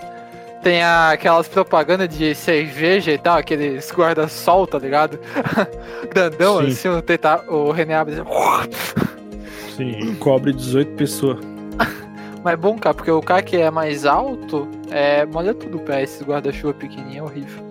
[0.62, 5.20] Tem a- aquelas propagandas de cerveja e tal, aqueles guarda-sol, tá ligado?
[6.14, 6.68] Grandão, Sim.
[6.68, 8.24] assim, o, teta, o René abre assim,
[9.76, 11.38] Sim, cobre 18 pessoas.
[12.44, 15.82] Mas é bom, cara, porque o cara que é mais alto, é, molha tudo o
[15.82, 17.69] pé, esses guarda-chuva pequenininho, é horrível.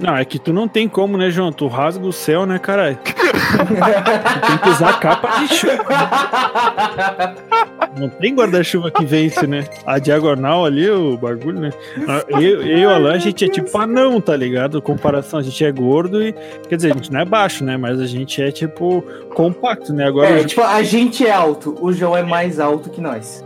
[0.00, 1.50] Não, é que tu não tem como, né, João?
[1.52, 2.98] Tu rasga o céu, né, caralho?
[3.02, 5.84] tu tem que usar capa de chuva.
[7.98, 9.64] Não tem guarda-chuva que vence, né?
[9.84, 11.70] A diagonal ali, o bagulho, né?
[12.06, 14.80] Ah, Eu, e o Alan, a gente é tipo anão, tá ligado?
[14.80, 16.32] Comparação, a gente é gordo e.
[16.68, 17.76] Quer dizer, a gente não é baixo, né?
[17.76, 19.02] Mas a gente é tipo
[19.34, 20.06] compacto, né?
[20.06, 20.40] Agora.
[20.40, 23.44] É, tipo, a gente é alto, o João é mais alto que nós.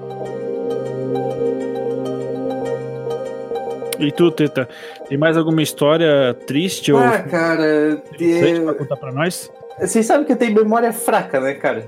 [4.02, 4.68] E tu, Teta,
[5.08, 8.78] tem mais alguma história triste ou Ah, cara, interessante pra de...
[8.78, 9.50] contar pra nós?
[9.80, 11.86] vocês sabem que eu tenho memória fraca, né, cara?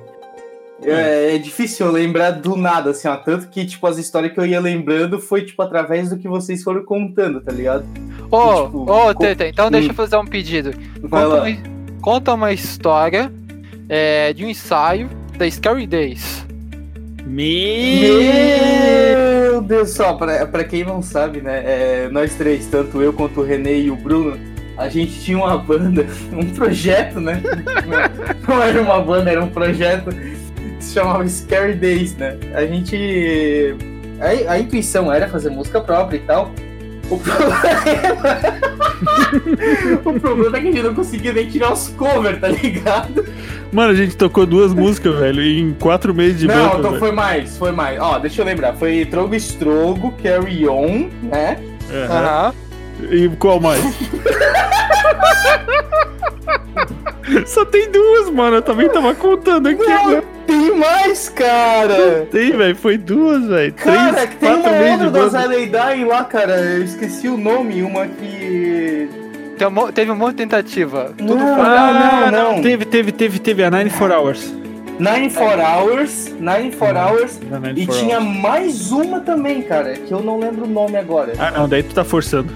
[0.83, 3.17] É, é difícil eu lembrar do nada, assim, ó.
[3.17, 6.63] Tanto que, tipo, as histórias que eu ia lembrando foi, tipo, através do que vocês
[6.63, 7.85] foram contando, tá ligado?
[8.31, 9.91] Ô, tipo, ô, co- Teta, então deixa Hum.
[9.91, 10.73] eu fazer um pedido.
[11.01, 11.45] Vai Conta lá.
[11.45, 11.57] uma,
[12.03, 13.33] conta uma história
[13.89, 15.09] é, de um ensaio
[15.39, 16.44] da Scary Days.
[17.27, 18.83] Meu
[19.63, 21.63] Deus, só, pra, quem não sabe, né?
[21.65, 24.39] é, nós três, tanto eu quanto o René e o Bruno,
[24.77, 27.41] a gente tinha uma banda, um projeto, né?
[28.47, 32.37] Não era uma banda, era um projeto que se chamava Scary Days, né?
[32.55, 33.77] A gente.
[34.21, 36.51] A, a intuição era fazer música própria e tal.
[37.11, 37.61] O problema...
[40.05, 43.25] o problema é que a gente não conseguia nem tirar os covers, tá ligado?
[43.73, 47.59] Mano, a gente tocou duas músicas, velho, em quatro meses de não, então foi mais,
[47.59, 48.01] foi mais.
[48.01, 48.75] Ó, deixa eu lembrar.
[48.75, 51.59] Foi Trogo Estrogo, Carry On, né?
[51.91, 52.15] Aham.
[52.15, 52.55] Aham.
[53.11, 53.83] E qual mais?
[57.47, 58.57] Só tem duas, mano.
[58.57, 60.23] Eu também tava contando aqui, Não, né?
[60.47, 62.27] tem mais, cara!
[62.31, 62.77] Tem, velho.
[62.77, 63.73] Foi duas, velho.
[63.75, 65.29] Cara, Três, que tem uma outra da banda.
[65.29, 66.61] Zalei Dying lá, cara.
[66.61, 69.09] Eu esqueci o nome, uma que.
[69.57, 71.15] Tem um teve um monte de tentativa.
[71.17, 71.65] Tudo Não, foi.
[71.65, 72.63] não, não.
[72.63, 74.53] Teve, teve, teve, teve a Nine for Hours.
[74.99, 77.41] Nine for Hours, Nine for Hours.
[77.41, 78.37] Nine E for tinha Hours.
[78.41, 81.33] mais uma também, cara, que eu não lembro o nome agora.
[81.39, 81.69] Ah, não.
[81.69, 82.53] Daí tu tá forçando.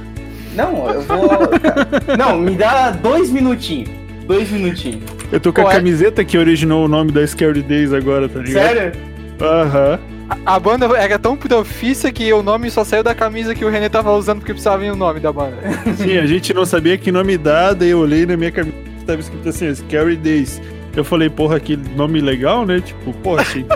[0.54, 1.28] Não, eu vou.
[2.18, 3.90] não, me dá dois minutinhos.
[4.28, 5.02] Dois minutinhos.
[5.32, 5.76] Eu tô com Qual a é?
[5.76, 8.62] camiseta que originou o nome da Scary Days agora, tá ligado?
[8.62, 8.92] Sério?
[9.40, 9.98] Aham.
[10.44, 13.88] A banda era tão profissa que o nome só saiu da camisa que o René
[13.88, 15.56] tava usando porque precisava vir o nome da banda.
[15.96, 19.20] Sim, a gente não sabia que nome dar, daí eu olhei na minha camisa tava
[19.20, 20.60] escrito assim, Scary Days.
[20.94, 22.80] Eu falei, porra, que nome legal, né?
[22.80, 23.64] Tipo, porra, achei.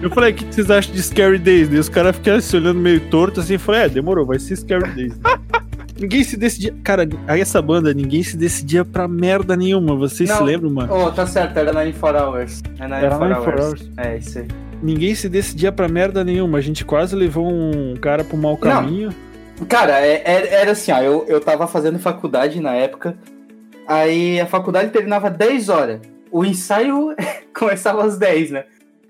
[0.00, 1.68] Eu falei, o que que vocês acham de Scary Days?
[1.68, 4.54] Daí os caras ficaram se olhando meio torto assim, eu falei, é, demorou, vai ser
[4.54, 5.18] Scary Days.
[6.00, 6.74] Ninguém se decidia.
[6.82, 9.96] Cara, aí essa banda, ninguém se decidia pra merda nenhuma.
[9.96, 10.44] Vocês se Não.
[10.44, 10.92] lembram, mano?
[10.94, 12.62] Oh, tá certo, era Nine for Hours.
[12.78, 13.64] É Nine, Era for, Nine for hours.
[13.80, 13.90] Hours.
[13.96, 14.48] É, isso aí.
[14.82, 16.58] Ninguém se decidia pra merda nenhuma.
[16.58, 19.12] A gente quase levou um cara pro mau caminho.
[19.68, 23.18] Cara, é- é- era assim, ó, eu, eu tava fazendo faculdade na época,
[23.88, 26.00] aí a faculdade terminava 10 horas.
[26.30, 27.14] O ensaio
[27.52, 28.64] começava às 10, né?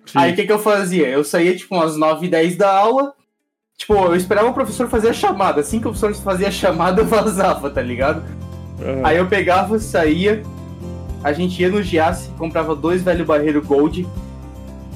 [0.07, 0.19] Sim.
[0.19, 1.07] Aí o que, que eu fazia?
[1.09, 3.13] Eu saía tipo umas 9 e 10 da aula.
[3.79, 5.61] Tipo, eu esperava o professor fazer a chamada.
[5.61, 8.23] Assim que o professor fazia a chamada, eu vazava, tá ligado?
[8.83, 9.01] Aham.
[9.05, 10.43] Aí eu pegava, saía,
[11.23, 14.07] a gente ia no Giasse, comprava dois velho barreiro Gold.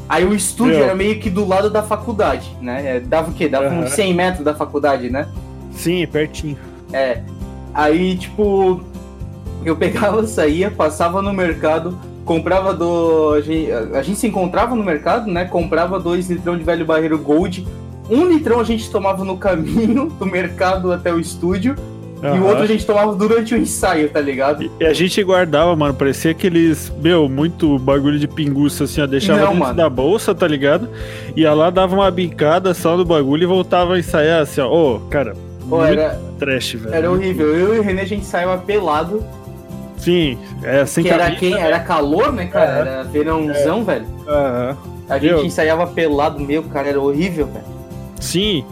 [0.09, 0.85] Aí o estúdio Meu.
[0.85, 2.97] era meio que do lado da faculdade, né?
[2.97, 3.49] É, Dava o quê?
[3.49, 3.81] Dava Aham.
[3.85, 5.29] uns 100 metros da faculdade, né?
[5.71, 6.59] Sim, pertinho.
[6.93, 7.23] É.
[7.73, 8.83] Aí, tipo,
[9.65, 13.33] eu pegava, saía, passava no mercado, comprava do.
[13.33, 15.45] A gente, a gente se encontrava no mercado, né?
[15.45, 17.67] Comprava dois litrão de velho barreiro Gold.
[18.13, 21.75] Um litrão a gente tomava no caminho do mercado até o estúdio.
[22.23, 24.71] E o outro a gente tomava durante o ensaio, tá ligado?
[24.79, 29.41] E a gente guardava, mano, parecia aqueles, meu, muito bagulho de pinguço, assim, ó, deixava
[29.41, 29.75] Não, dentro mano.
[29.75, 30.89] da bolsa, tá ligado?
[31.35, 35.01] Ia lá, dava uma bicada só no bagulho e voltava a ensaiar, assim, ó, ô,
[35.11, 35.35] cara,
[35.69, 36.95] Pô, era, trash, velho.
[36.95, 37.57] era horrível.
[37.57, 39.25] Eu e o René a gente saiu pelado,
[39.97, 41.41] Sim, é sem que era, camisa.
[41.41, 42.71] quem, era calor, né, cara?
[42.71, 42.81] É.
[42.81, 44.07] Era verãozão, velho.
[44.29, 44.77] Aham.
[45.09, 47.72] A gente ensaiava pelado, meu, cara, era horrível, velho.
[48.23, 48.65] Sim.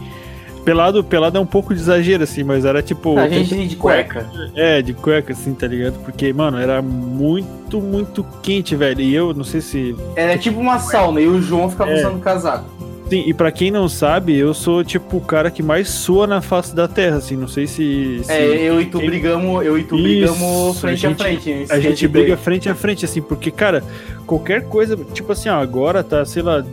[0.65, 3.17] pelado, pelado é um pouco de exagero, assim, mas era tipo.
[3.17, 4.27] A gente de cueca.
[4.55, 5.95] É, de cueca, assim, tá ligado?
[6.03, 9.01] Porque, mano, era muito, muito quente, velho.
[9.01, 9.95] E eu não sei se.
[10.15, 11.95] Era tipo uma sauna e o João ficava É.
[11.99, 12.65] usando casaco.
[13.09, 16.39] Sim, e pra quem não sabe, eu sou, tipo, o cara que mais sua na
[16.41, 17.35] face da terra, assim.
[17.35, 18.21] Não sei se.
[18.23, 21.49] se- É, eu e tu brigamos, eu e tu brigamos a frente a, gente- frente.
[21.53, 23.83] nesse A gente briga frente a frente, assim, porque, cara,
[24.25, 26.63] qualquer coisa, tipo assim, ó, agora tá, sei lá,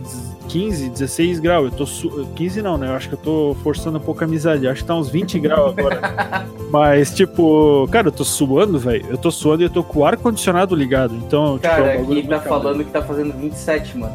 [0.49, 1.71] 15, 16 graus.
[1.71, 1.85] Eu tô.
[1.85, 2.87] Su 15 não, né?
[2.87, 4.65] Eu acho que eu tô forçando um pouco a amizade.
[4.65, 6.45] Eu acho que tá uns 20 graus agora.
[6.69, 9.05] Mas, tipo, cara, eu tô suando, velho.
[9.09, 11.15] Eu tô suando e eu tô com o ar-condicionado ligado.
[11.15, 14.13] Então, tipo, é um Cara, aqui tá falando que tá fazendo 27, mano.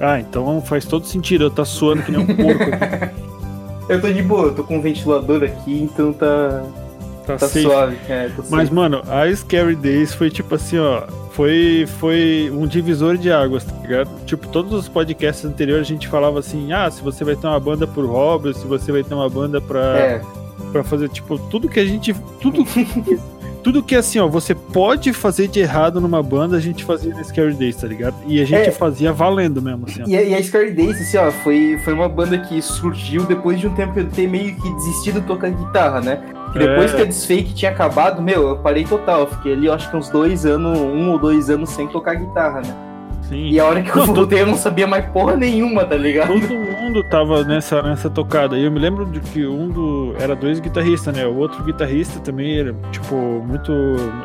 [0.00, 1.44] Ah, então faz todo sentido.
[1.44, 2.62] Eu tá suando que nem um porco.
[2.62, 3.28] aqui.
[3.88, 6.62] Eu tô de boa, eu tô com um ventilador aqui, então tá,
[7.26, 7.96] Tá, tá suave.
[8.06, 8.74] É, tô Mas, safe.
[8.74, 11.04] mano, a Scary Days foi tipo assim, ó.
[11.38, 14.10] Foi, foi um divisor de águas, tá ligado?
[14.26, 17.60] Tipo, todos os podcasts anteriores a gente falava assim: ah, se você vai ter uma
[17.60, 20.22] banda por hobby, se você vai ter uma banda pra, É,
[20.72, 22.12] pra fazer, tipo, tudo que a gente.
[22.40, 22.64] Tudo,
[23.62, 27.22] tudo que assim, ó, você pode fazer de errado numa banda, a gente fazia na
[27.24, 28.14] Scary Days, tá ligado?
[28.26, 28.70] E a gente É.
[28.72, 30.06] fazia valendo mesmo, assim, ó.
[30.08, 33.60] E a, e a Scary Days, assim, ó, foi, foi uma banda que surgiu depois
[33.60, 36.20] de um tempo eu ter meio que desistido de tocar guitarra, né?
[36.52, 36.96] Que depois É.
[36.96, 39.20] que a Desfake tinha acabado, meu, eu parei total.
[39.20, 42.14] Eu fiquei ali, eu acho que uns dois anos, um ou dois anos sem tocar
[42.14, 42.74] guitarra, né?
[43.28, 43.50] Sim.
[43.50, 46.28] E a hora que eu Não, voltei, eu não sabia mais porra nenhuma, tá ligado?
[46.28, 48.56] Todo mundo tava nessa, nessa tocada.
[48.58, 50.14] E eu me lembro de que um do.
[50.18, 51.26] Era dois guitarristas, né?
[51.26, 53.70] O outro guitarrista também era, tipo, muito.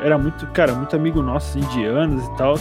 [0.01, 2.55] Era muito, cara, muito amigo nosso, assim, de anos e tal.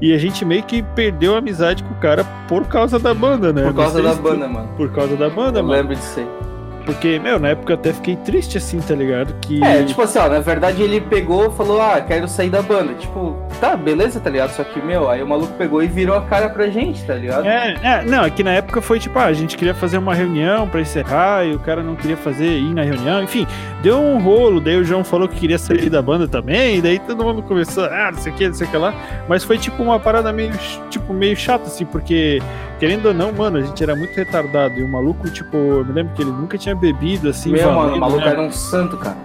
[0.00, 3.52] E a gente meio que perdeu a amizade com o cara por causa da banda,
[3.52, 3.62] né?
[3.64, 4.68] Por causa da banda, mano.
[4.76, 5.74] Por causa da banda, Eu mano.
[5.80, 6.26] lembro disso aí.
[6.84, 9.34] Porque, meu, na época eu até fiquei triste assim, tá ligado?
[9.40, 9.62] Que.
[9.62, 12.94] É, tipo assim, ó, na verdade ele pegou e falou, ah, quero sair da banda.
[12.94, 14.50] Tipo, tá, beleza, tá ligado?
[14.50, 17.46] Só que, meu, aí o maluco pegou e virou a cara pra gente, tá ligado?
[17.46, 20.14] É, é, não, é que na época foi tipo, ah, a gente queria fazer uma
[20.14, 23.46] reunião pra encerrar e o cara não queria fazer ir na reunião, enfim,
[23.82, 26.98] deu um rolo, daí o João falou que queria sair da banda também, e daí
[26.98, 28.94] todo mundo começou, ah, não sei o que, não sei o que lá,
[29.28, 30.52] mas foi tipo uma parada meio,
[30.90, 32.40] tipo, meio chata, assim, porque,
[32.82, 35.92] querendo ou não, mano, a gente era muito retardado, e o maluco, tipo, eu me
[35.92, 38.30] lembro que ele nunca tinha bebido, assim, meu, mano, valendo, o maluco né?
[38.32, 39.16] era um santo, cara.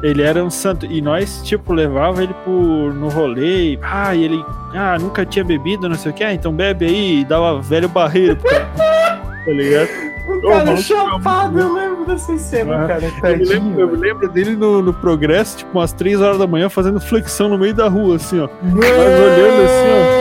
[0.00, 0.86] Ele era um santo.
[0.86, 3.72] E nós, tipo, levava ele por, no rolê.
[3.72, 6.22] E, ah, e ele ah, nunca tinha bebido, não sei o que.
[6.22, 7.20] Ah, então bebe aí.
[7.20, 8.66] E dava velho barreiro pro cara.
[9.44, 9.88] tá ligado?
[10.28, 13.04] O cara maluco, chapado, eu lembro dessa cena, Ah, cara.
[13.04, 13.48] Eu Tadinho.
[13.48, 17.48] lembro, eu lembro dele no, no progresso, tipo, umas 3 horas da manhã, fazendo flexão
[17.48, 18.48] no meio da rua, assim, ó.
[18.62, 20.19] olhando assim,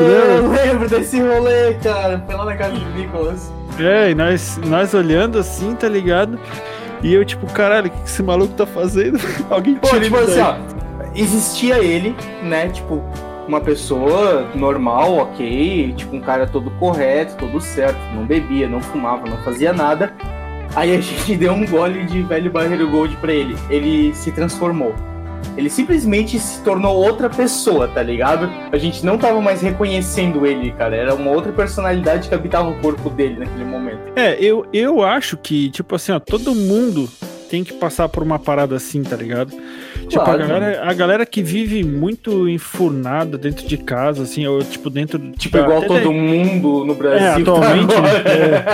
[0.00, 2.22] Eu lembro desse rolê, cara.
[2.26, 3.52] Foi lá na casa do Nicolas.
[3.78, 6.38] É, e nós, nós olhando assim, tá ligado?
[7.02, 9.18] E eu, tipo, caralho, o que esse maluco tá fazendo?
[9.48, 10.56] Alguém Pô, tira tipo assim, ó.
[11.14, 12.68] Existia ele, né?
[12.68, 13.02] Tipo,
[13.46, 15.94] uma pessoa normal, ok.
[15.96, 17.98] Tipo, um cara todo correto, todo certo.
[18.14, 20.12] Não bebia, não fumava, não fazia nada.
[20.74, 23.56] Aí a gente deu um gole de velho barreiro gold pra ele.
[23.70, 24.94] Ele se transformou.
[25.56, 28.48] Ele simplesmente se tornou outra pessoa, tá ligado?
[28.70, 30.94] A gente não tava mais reconhecendo ele, cara.
[30.94, 34.00] Era uma outra personalidade que habitava o corpo dele naquele momento.
[34.14, 37.08] É, eu, eu acho que, tipo assim, ó, todo mundo
[37.50, 39.52] tem que passar por uma parada assim, tá ligado?
[40.08, 44.62] Tipo, a Claro, galera, a galera que vive muito enfurnada dentro de casa, assim, ou
[44.62, 45.18] tipo, dentro.
[45.32, 47.26] Tipo, igual até todo daí- mundo no Brasil.
[47.26, 48.12] É, atualmente, tá né?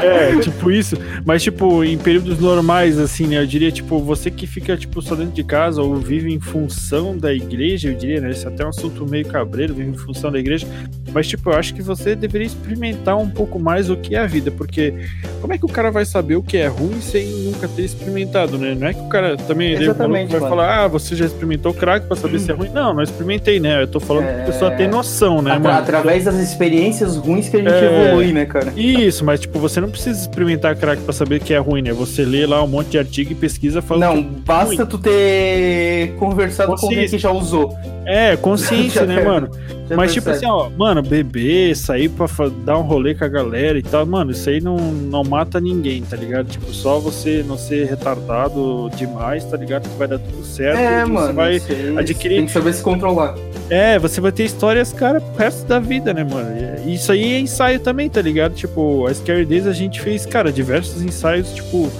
[0.03, 0.97] É, é, tipo isso.
[1.25, 3.41] Mas, tipo, em períodos normais, assim, né?
[3.41, 7.16] Eu diria, tipo, você que fica, tipo, só dentro de casa ou vive em função
[7.16, 8.31] da igreja, eu diria, né?
[8.31, 10.66] Esse é até um assunto meio cabreiro, vive em função da igreja.
[11.12, 14.27] Mas, tipo, eu acho que você deveria experimentar um pouco mais o que é a
[14.27, 14.93] vida, porque
[15.41, 18.59] como é que o cara vai saber o que é ruim sem nunca ter experimentado,
[18.59, 18.75] né?
[18.79, 22.07] Não é que o cara também ele Exatamente, vai falar, ah, você já experimentou crack
[22.07, 22.69] pra saber se é ruim?
[22.71, 23.83] Não, não experimentei, né?
[23.83, 24.35] Eu tô falando É.
[24.35, 25.79] que a pessoa tem noção, né, Atra- mano?
[25.79, 28.07] através das experiências ruins que a gente É.
[28.09, 28.73] evolui, né, cara?
[28.77, 31.93] Isso, mas tipo, você não precisa experimentar crack pra saber que é ruim, né?
[31.93, 36.15] Você lê lá um monte de artigo e pesquisa falando Não, que basta tu ter
[36.19, 37.75] conversado com alguém que já usou.
[38.07, 39.49] é consciência, né, mano?
[39.89, 40.47] Já Mas tipo percebe.
[40.47, 42.27] assim, ó, mano, beber, sair pra
[42.65, 46.03] dar um rolê com a galera e tal, mano, isso aí não, não mata ninguém,
[46.03, 46.47] tá ligado?
[46.49, 49.89] Tipo, só você não ser retardado demais, tá ligado?
[49.89, 50.79] Que vai dar tudo certo.
[50.79, 51.34] É, você mano.
[51.34, 53.34] vai isso aí, adquirir- Tem que saber se controlar.
[53.70, 56.50] É, você vai ter histórias, cara, pro resto da vida, né, mano?
[56.86, 58.55] Isso aí é ensaio também, tá ligado?
[58.55, 61.90] Tipo, a Scary Days a gente fez, cara, diversos ensaios, tipo,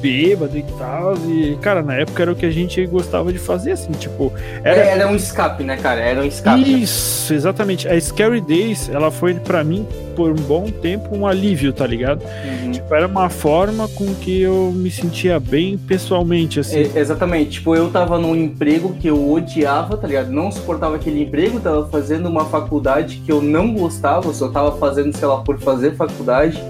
[0.00, 1.14] bêbado e tal.
[1.28, 4.32] E, cara, na época era o que a gente gostava de fazer, assim, tipo,
[4.62, 4.90] Era, era.
[5.02, 6.00] era um escape, né, cara?
[6.00, 6.82] Era um escape.
[6.82, 7.88] Isso, exatamente.
[7.88, 9.86] A Scary Days, ela foi pra mim,
[10.16, 12.22] por um bom tempo, um alívio, tá ligado?
[12.64, 12.72] Uhum.
[12.72, 16.90] Tipo, era uma forma com que eu me sentia bem pessoalmente, assim.
[16.94, 17.50] É, exatamente.
[17.52, 20.30] Tipo, eu tava num emprego que eu odiava, tá ligado?
[20.30, 25.16] Não suportava aquele emprego, tava fazendo uma faculdade que eu não gostava, só tava fazendo,
[25.16, 26.62] sei lá, por fazer faculdade.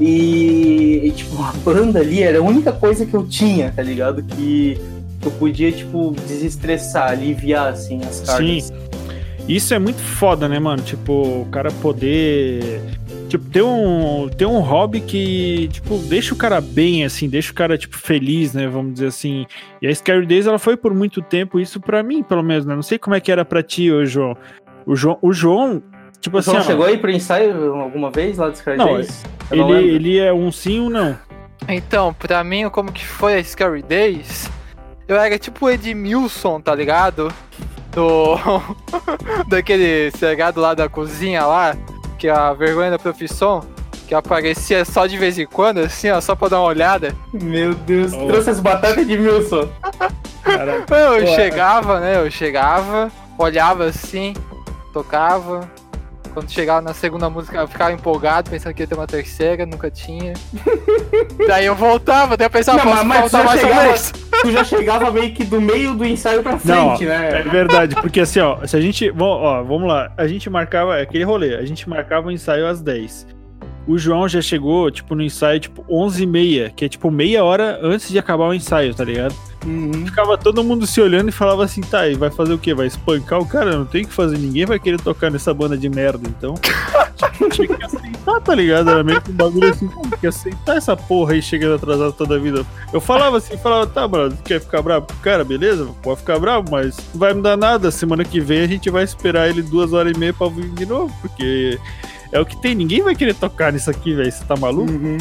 [0.00, 4.22] E, e, tipo, a banda ali era a única coisa que eu tinha, tá ligado?
[4.22, 4.80] Que
[5.22, 8.64] eu podia, tipo, desestressar, aliviar, assim, as cargas.
[8.64, 8.74] Sim.
[9.46, 10.82] Isso é muito foda, né, mano?
[10.82, 12.80] Tipo, o cara poder.
[13.28, 17.54] Tipo, ter um, ter um hobby que, tipo, deixa o cara bem, assim, deixa o
[17.54, 18.66] cara, tipo, feliz, né?
[18.66, 19.46] Vamos dizer assim.
[19.82, 22.74] E a Scary Days, ela foi por muito tempo, isso pra mim, pelo menos, né?
[22.74, 24.36] Não sei como é que era pra ti, ô, João.
[24.86, 25.82] O João, o João
[26.20, 26.56] tipo assim.
[26.56, 29.24] Ó, chegou aí pro ensaio alguma vez lá do Sky Não, Days?
[29.50, 31.16] Eu não ele, ele é um sim ou não?
[31.68, 34.50] Então, pra mim, como que foi a Scary Days?
[35.06, 37.32] Eu era tipo o Edmilson, tá ligado?
[37.92, 38.36] Do.
[39.48, 41.76] Daquele cegado lá da cozinha lá,
[42.18, 43.64] que é a vergonha da profissão,
[44.06, 47.14] que aparecia só de vez em quando, assim, ó, só pra dar uma olhada.
[47.32, 48.26] Meu Deus, Oh.
[48.26, 49.68] trouxe as batatas de Milson.
[50.42, 51.26] Cara, Eu Pô, é.
[51.34, 52.16] chegava, né?
[52.24, 54.34] Eu chegava, olhava assim,
[54.92, 55.68] tocava.
[56.32, 59.90] Quando chegava na segunda música, eu ficava empolgado, pensando que ia ter uma terceira, nunca
[59.90, 60.32] tinha.
[61.46, 64.12] Daí eu voltava, daí eu pensava, Não, posso mas- mais chegava- vez?
[64.40, 67.42] Tu já chegava meio que do meio do ensaio pra Não, frente, É né?
[67.42, 69.10] verdade, porque assim, ó, se a gente.
[69.12, 70.12] bom, Ó, vamos lá.
[70.16, 73.26] A gente marcava é aquele rolê, a gente marcava o ensaio às 10.
[73.86, 78.08] O João já chegou, tipo, no ensaio, tipo, 11h30, que é tipo meia hora antes
[78.08, 79.34] de acabar o ensaio, tá ligado?
[79.66, 80.06] Uhum.
[80.06, 82.72] Ficava todo mundo se olhando e falava assim, tá, e vai fazer o quê?
[82.72, 83.76] Vai espancar o cara?
[83.76, 86.54] Não tem o que fazer, ninguém vai querer tocar nessa banda de merda, então.
[87.52, 88.90] Tinha que aceitar, tá ligado?
[88.90, 92.36] Era meio que um bagulho assim, tem que aceitar essa porra aí chegando atrasado toda
[92.36, 92.64] a vida.
[92.92, 95.86] Eu falava assim, falava, tá, brother, quer ficar bravo com o cara, beleza?
[96.02, 97.90] Pode ficar bravo, mas não vai me dar nada.
[97.90, 100.86] Semana que vem a gente vai esperar ele duas horas e meia pra vir de
[100.86, 101.78] novo, porque
[102.32, 102.74] é o que tem.
[102.74, 104.30] Ninguém vai querer tocar nisso aqui, velho.
[104.30, 104.90] Você tá maluco?
[104.90, 105.18] Uhum.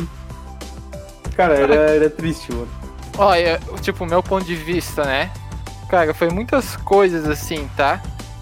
[1.36, 2.68] Cara, era, era triste, mano.
[3.18, 5.32] Olha, tipo, meu ponto de vista, né?
[5.90, 8.02] Cara, foi muitas coisas assim, tá?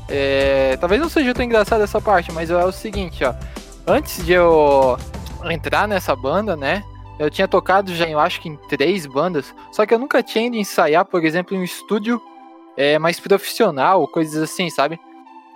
[0.09, 3.33] É, talvez não seja tão engraçado essa parte, mas é o seguinte, ó.
[3.87, 4.97] Antes de eu
[5.45, 6.83] entrar nessa banda, né?
[7.17, 10.45] Eu tinha tocado já, eu acho que em três bandas, só que eu nunca tinha
[10.45, 12.21] ido ensaiar, por exemplo, em um estúdio
[12.75, 14.99] é, mais profissional, coisas assim, sabe?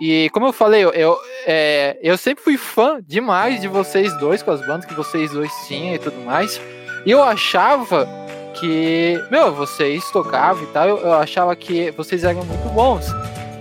[0.04, 4.50] E como eu falei, eu, é, eu sempre fui fã demais de vocês dois, com
[4.50, 6.60] as bandas que vocês dois tinham e tudo mais.
[7.06, 8.08] E eu achava
[8.54, 13.06] que, meu, vocês tocavam e tal, eu, eu achava que vocês eram muito bons.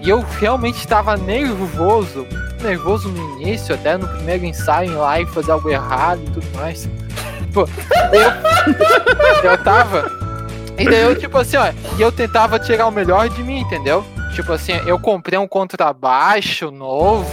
[0.02, 2.26] E eu realmente estava nervoso,
[2.60, 6.90] nervoso no início, até no primeiro ensaio lá e fazer algo errado e tudo mais.
[7.38, 7.70] Tipo,
[8.12, 10.12] eu, eu tava.
[10.76, 14.04] E daí eu, tipo assim, ó, e eu tentava tirar o melhor de mim, entendeu?
[14.34, 17.30] Tipo assim, eu comprei um contrabaixo novo.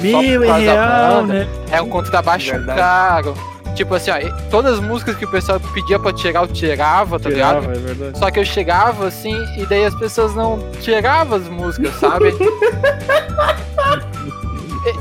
[0.00, 1.46] Mil é real, né?
[1.70, 2.78] É um contrabaixo Verdade.
[2.78, 3.34] caro.
[3.74, 4.16] Tipo assim, ó,
[4.50, 7.60] todas as músicas que o pessoal pedia pra tirar, eu tirava, tá ligado?
[7.60, 8.18] Tirava, é verdade.
[8.18, 12.34] Só que eu chegava assim, e daí as pessoas não tiravam as músicas, sabe?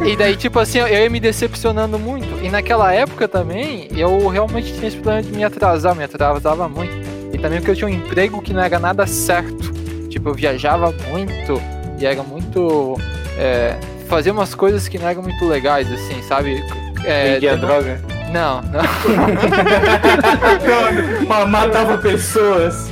[0.02, 2.42] e, e daí, tipo assim, eu ia me decepcionando muito.
[2.42, 6.94] E naquela época também, eu realmente tinha esse problema de me atrasar, me atrasava muito.
[7.34, 9.71] E também porque eu tinha um emprego que não era nada certo.
[10.12, 11.60] Tipo, eu viajava muito
[11.98, 12.96] e era muito.
[13.38, 13.76] É,
[14.08, 16.64] fazia umas coisas que não eram muito legais, assim, sabe?
[17.04, 18.00] É, Vendia não- droga.
[18.32, 18.82] Não, não.
[21.28, 22.90] Ma- Matava pessoas.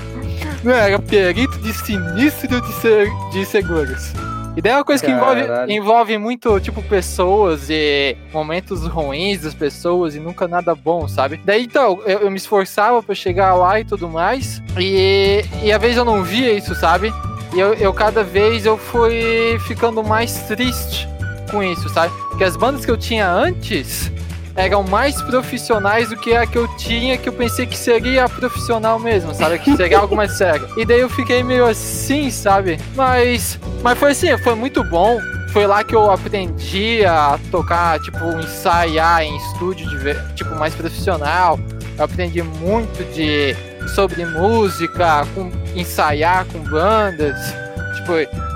[0.64, 4.12] Não, era perito de sinistro de, ser, de seguros.
[4.60, 9.54] E daí é uma coisa que envolve, envolve muito, tipo, pessoas e momentos ruins das
[9.54, 11.40] pessoas e nunca nada bom, sabe?
[11.46, 14.62] Daí então, eu, eu me esforçava pra chegar lá e tudo mais.
[14.78, 17.14] E, e às vezes eu não via isso, sabe?
[17.56, 21.08] E eu, eu cada vez eu fui ficando mais triste
[21.50, 22.14] com isso, sabe?
[22.28, 24.12] Porque as bandas que eu tinha antes
[24.60, 29.00] eram mais profissionais do que a que eu tinha, que eu pensei que seria profissional
[29.00, 29.58] mesmo, sabe?
[29.60, 30.68] Que seria algo mais sério.
[30.78, 32.78] E daí eu fiquei meio assim, sabe?
[32.96, 35.18] Mas, mas foi assim, foi muito bom.
[35.54, 41.58] Foi lá que eu aprendi a tocar, tipo, ensaiar em estúdio, de, tipo, mais profissional.
[41.98, 43.56] Eu aprendi muito de
[43.96, 47.36] sobre música, com, ensaiar com bandas.
[47.96, 48.12] Tipo,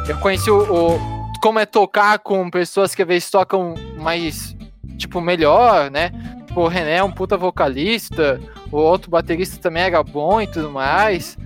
[0.07, 0.99] eu conheci o, o-
[1.41, 4.55] como é tocar com pessoas que às vezes tocam mais,
[4.97, 6.11] tipo, melhor, né?
[6.55, 8.39] O René é um puta vocalista,
[8.71, 11.37] o outro baterista também era bom e tudo mais.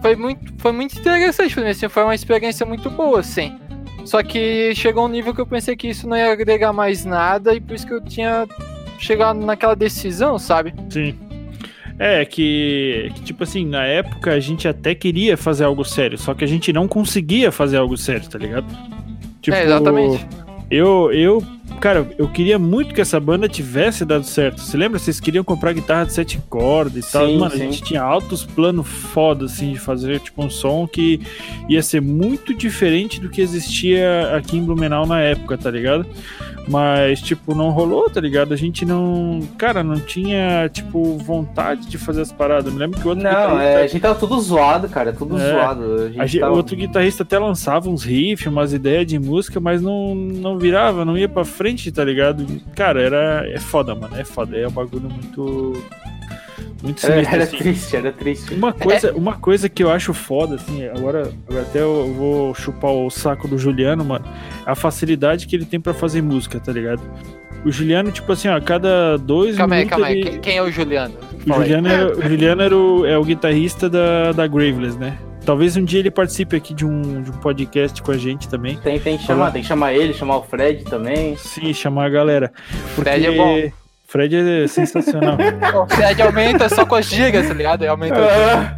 [0.00, 3.58] Foi muito, foi muito interessante pra mim, assim, foi uma experiência muito boa, assim.
[4.04, 7.54] Só que chegou um nível que eu pensei que isso não ia agregar mais nada
[7.54, 8.46] e por isso que eu tinha
[8.98, 10.72] chegado naquela decisão, sabe?
[10.88, 11.18] Sim.
[11.98, 16.34] É, que, que, tipo assim, na época a gente até queria fazer algo sério, só
[16.34, 18.66] que a gente não conseguia fazer algo sério, tá ligado?
[19.40, 20.26] Tipo, é, exatamente.
[20.70, 21.42] Eu, eu
[21.80, 24.60] cara, eu queria muito que essa banda tivesse dado certo.
[24.60, 24.98] Você lembra?
[24.98, 27.26] Vocês queriam comprar guitarra de sete cordas e tal.
[27.26, 27.56] Sim, Mano, sim.
[27.56, 31.20] a gente tinha altos planos foda, assim, de fazer, tipo, um som que
[31.68, 36.06] ia ser muito diferente do que existia aqui em Blumenau na época, tá ligado?
[36.68, 38.52] Mas, tipo, não rolou, tá ligado?
[38.52, 39.38] A gente não.
[39.56, 42.66] Cara, não tinha, tipo, vontade de fazer as paradas.
[42.66, 45.38] Eu me lembro que o outro Não, é, a gente tava tudo zoado, cara, tudo
[45.38, 45.52] É.
[45.52, 45.94] zoado.
[46.18, 49.60] A gente a tava- O outro guitarrista até lançava uns riffs, umas ideias de música,
[49.60, 52.46] mas não, não virava, não ia pra frente, tá ligado?
[52.74, 53.44] Cara, era.
[53.50, 54.16] É foda, mano.
[54.16, 54.56] É foda.
[54.56, 55.82] É um bagulho muito.
[56.82, 57.34] Muito Era, sinistro.
[57.34, 57.56] era assim.
[57.56, 58.54] triste, era triste.
[58.54, 62.90] Uma coisa, uma coisa que eu acho foda, assim, agora, agora até eu vou chupar
[62.92, 64.24] o saco do Juliano, mano,
[64.66, 67.00] é a facilidade que ele tem pra fazer música, tá ligado?
[67.64, 69.90] O Juliano, tipo assim, ó, a cada dois Calma aí, minutos.
[69.90, 70.20] calma aí.
[70.20, 71.14] ele- Quem, quem é o Juliano?
[71.46, 71.58] o aí.
[71.60, 75.16] Juliano, é, o Juliano era o, é o guitarrista da, da Graveless, né?
[75.46, 78.76] Talvez um dia ele participe aqui de um, de um podcast com a gente também.
[78.78, 81.36] Tem, tem que chamar, tem que chamar ele, chamar o Fred também.
[81.36, 82.52] Sim, chamar a galera.
[82.96, 83.85] Porque Fred é bom.
[84.06, 85.36] Fred é sensacional.
[85.82, 87.82] O Fred aumenta só com as gigas, tá ligado?
[87.82, 88.14] Ele aumenta.
[88.16, 88.76] Ah,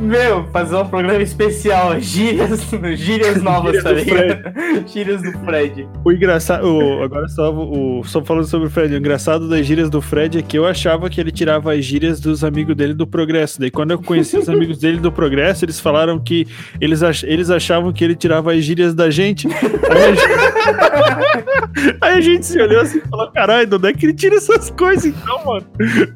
[0.00, 2.60] meu, fazer um programa especial, gírias,
[2.96, 4.88] gírias novas, Gírias tá do ligado?
[4.88, 5.88] Gírias do Fred.
[6.04, 6.64] o engraçado.
[6.66, 8.94] o- agora só, o, só falando sobre o Fred.
[8.94, 12.18] O engraçado das gírias do Fred é que eu achava que ele tirava as gírias
[12.20, 13.60] dos amigos dele do Progresso.
[13.60, 16.46] Daí quando eu conheci os amigos dele do Progresso, eles falaram que
[16.80, 19.46] eles, ach, eles achavam que ele tirava as gírias da gente.
[19.90, 20.28] Aí a gente,
[22.00, 24.37] Aí a gente se olhou assim e falou: caralho, de onde é que ele tira
[24.38, 25.66] essas coisas então, mano?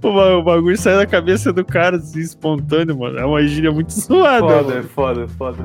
[0.03, 3.19] O, o bagulho sai da cabeça do cara assim, espontâneo, mano.
[3.19, 4.83] É uma gíria muito zoada, mano.
[4.85, 5.63] Foda, foda, foda.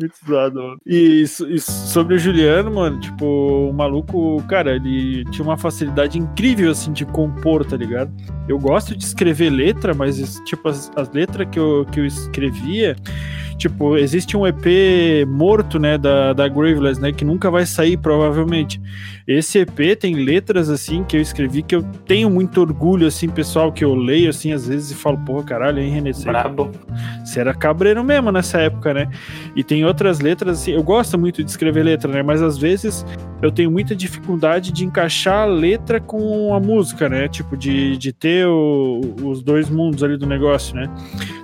[0.00, 0.80] Muito zoado, mano.
[0.86, 3.24] E, e sobre o Juliano, mano, tipo,
[3.70, 8.12] o maluco, cara, ele tinha uma facilidade incrível, assim, de compor, tá ligado?
[8.48, 12.96] Eu gosto de escrever letra, mas, tipo, as, as letras que eu, que eu escrevia,
[13.56, 18.80] tipo, existe um EP morto, né, da, da Graveless, né, que nunca vai sair, provavelmente.
[19.26, 23.72] Esse EP tem letras, assim, que eu escrevi que eu tenho muito orgulho, assim, pessoal,
[23.72, 26.70] que eu leio, assim, às vezes e falo, porra, caralho, hein, René, você Brabo.
[27.24, 29.08] você era cabreiro mesmo nessa época, né?
[29.56, 32.22] E tem outras letras, assim, eu gosto muito de escrever letra, né?
[32.22, 33.04] Mas às vezes
[33.42, 37.28] eu tenho muita dificuldade de encaixar a letra com a música, né?
[37.28, 40.88] Tipo, de, de ter o- os dois mundos ali do negócio, né?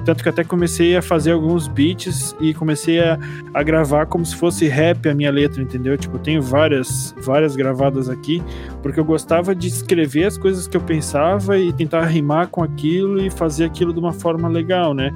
[0.04, 3.18] Tanto que até comecei a fazer alguns beats e comecei a,
[3.52, 5.96] a gravar como se fosse rap a minha letra, entendeu?
[5.98, 8.42] Tipo, eu tenho várias, várias gravadas aqui,
[8.82, 13.20] porque eu gostava de escrever as coisas que eu pensava e tentar rimar com aquilo
[13.20, 15.10] e fazer aquilo de uma forma legal, né?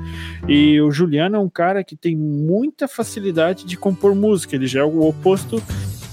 [0.49, 4.81] E o Juliano é um cara que tem muita facilidade de compor música, ele já
[4.81, 5.63] é o oposto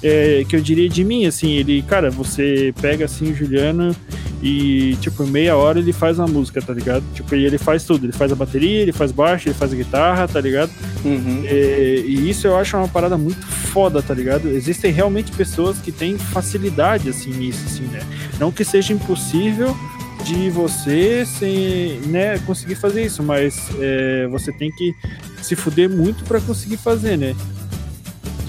[0.01, 3.95] é, que eu diria de mim, assim, ele, cara, você pega assim o Juliano
[4.41, 7.03] e, tipo, em meia hora ele faz uma música, tá ligado?
[7.13, 9.75] Tipo, e ele faz tudo, ele faz a bateria, ele faz baixo, ele faz a
[9.75, 10.71] guitarra, tá ligado?
[11.03, 11.43] Uhum.
[11.45, 14.47] É, e isso eu acho uma parada muito foda, tá ligado?
[14.47, 17.99] Existem realmente pessoas que têm facilidade, assim, nisso, assim, né?
[18.39, 19.75] Não que seja impossível
[20.23, 24.93] de você sem, né, conseguir fazer isso, mas é, você tem que
[25.41, 27.35] se fuder muito pra conseguir fazer, né?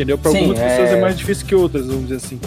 [0.00, 0.16] Entendeu?
[0.16, 2.40] Pra Sim, algumas é- pessoas é mais difícil que outras, vamos dizer assim.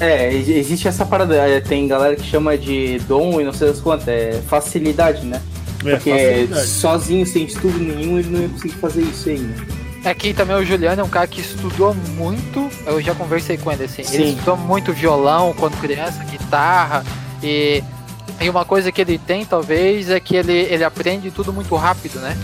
[0.00, 3.68] É, ex- existe essa parada, é, tem galera que chama de dom e não sei
[3.68, 5.40] das quantas, é facilidade, né?
[5.84, 6.66] É, Porque facilidade.
[6.66, 9.54] sozinho, sem estudo nenhum, ele não ia conseguir fazer isso aí, né?
[10.04, 12.68] Aqui também o Juliano é um cara que estudou muito.
[12.84, 14.02] Eu já conversei com ele assim.
[14.02, 14.28] Ele Sim.
[14.32, 17.04] estudou muito violão quando criança, guitarra.
[17.40, 17.82] E,
[18.40, 22.18] e uma coisa que ele tem, talvez, é que ele, ele aprende tudo muito rápido,
[22.18, 22.36] né?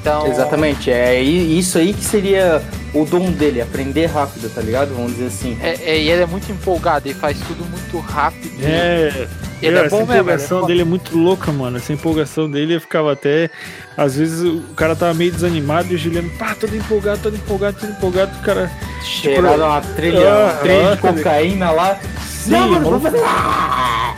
[0.00, 0.26] Então.
[0.26, 2.62] Exatamente, é isso aí que seria
[2.94, 4.94] o dom dele, aprender rápido, tá ligado?
[4.94, 5.56] Vamos dizer assim.
[5.62, 8.50] É, é, e ele é muito empolgado, ele faz tudo muito rápido.
[8.62, 9.26] É,
[9.62, 10.12] ele Meu, é essa bom mesmo.
[10.12, 10.66] ele é empolgação foda.
[10.68, 11.76] dele é muito louca, mano.
[11.76, 13.50] Essa empolgação dele eu ficava até.
[13.96, 17.76] Às vezes o cara tava meio desanimado e o Juliano, pá, todo empolgado, todo empolgado,
[17.78, 18.38] todo empolgado.
[18.38, 18.70] O cara.
[19.04, 21.98] Cheirado uma trilha, Ah, um trem ah, de cocaína lá.
[22.26, 23.20] Sim, não, mano, vamos- fazer.
[23.24, 24.14] Ah!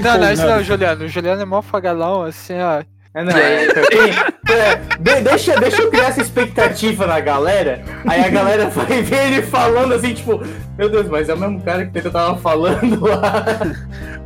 [0.00, 1.04] Não, não, isso não é Juliano.
[1.04, 2.82] O Juliano é mó fagalão, assim, ó.
[3.14, 7.82] É, não, é, quem- é, de- deixa, deixa eu criar essa expectativa na galera.
[8.06, 10.40] Aí a galera vai ver ele falando assim, tipo,
[10.76, 13.44] meu Deus, mas é o mesmo cara que eu tava falando lá.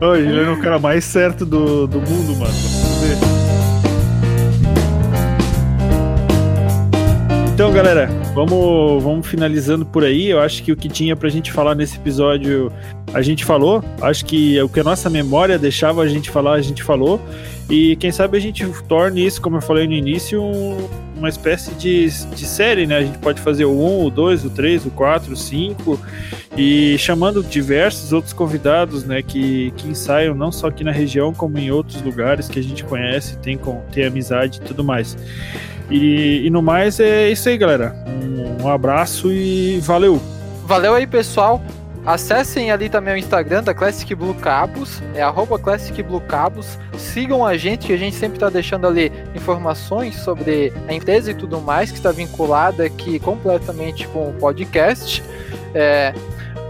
[0.01, 2.53] Ô, o Juliano é o cara mais certo do, do mundo, mano.
[7.55, 10.29] Então, galera, vamos, vamos finalizando por aí.
[10.31, 12.73] Eu acho que o que tinha pra gente falar nesse episódio,
[13.15, 13.85] a gente falou.
[14.01, 17.21] Acho que o que a nossa memória deixava a gente falar, a gente falou.
[17.71, 21.71] E quem sabe a gente torne isso, como eu falei no início, um- uma espécie
[21.75, 22.99] de, de série, né?
[22.99, 25.99] A gente pode fazer o 1, o 2, o 3, o 4, o 5
[26.57, 31.57] e chamando diversos outros convidados, né, que, que ensaiam não só aqui na região, como
[31.59, 35.17] em outros lugares que a gente conhece, tem, com, tem amizade e tudo mais.
[35.91, 37.95] E, e no mais é isso aí, galera.
[38.07, 40.21] Um, um abraço e valeu!
[40.67, 41.63] Valeu aí, pessoal.
[42.05, 46.79] Acessem ali também o Instagram da Classic Blue Cabos, é arroba Classic Blue Cabos.
[46.97, 51.35] Sigam a gente, que a gente sempre está deixando ali informações sobre a empresa e
[51.35, 55.23] tudo mais, que está vinculada aqui completamente com o podcast.
[55.75, 56.13] É,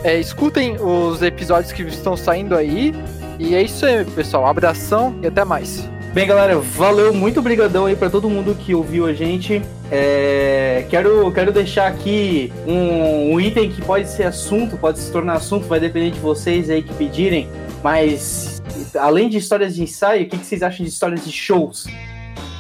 [0.05, 2.95] é, escutem os episódios que estão saindo aí.
[3.39, 4.47] E é isso aí, pessoal.
[4.47, 5.89] Abração e até mais.
[6.13, 9.63] Bem, galera, valeu, muito obrigadão aí para todo mundo que ouviu a gente.
[9.95, 15.35] É, quero, quero deixar aqui um, um, item que pode ser assunto, pode se tornar
[15.35, 17.47] assunto, vai depender de vocês aí que pedirem.
[17.85, 18.63] Mas,
[18.99, 21.87] além de histórias de ensaio, o que, que vocês acham de histórias de shows?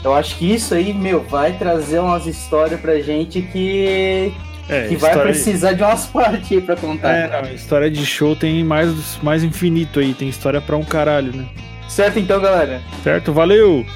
[0.04, 4.34] Eu acho que isso aí, meu, vai trazer umas histórias pra gente que,
[4.68, 7.14] é, que vai precisar de umas partes aí pra contar.
[7.14, 11.34] É, não, história de show tem mais, mais infinito aí, tem história pra um caralho,
[11.34, 11.46] né?
[11.88, 12.82] Certo então, galera?
[13.02, 13.86] Certo, valeu!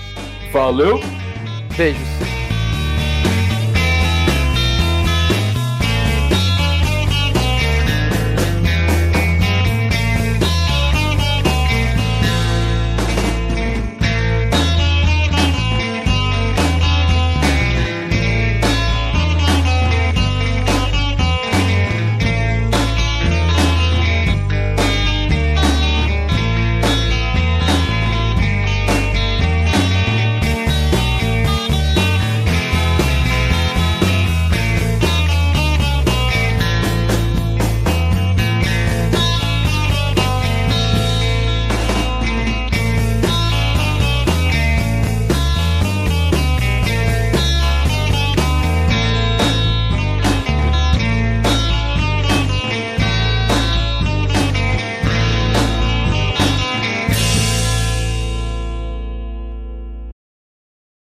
[0.51, 1.03] Valeu!
[1.77, 2.36] Beijos!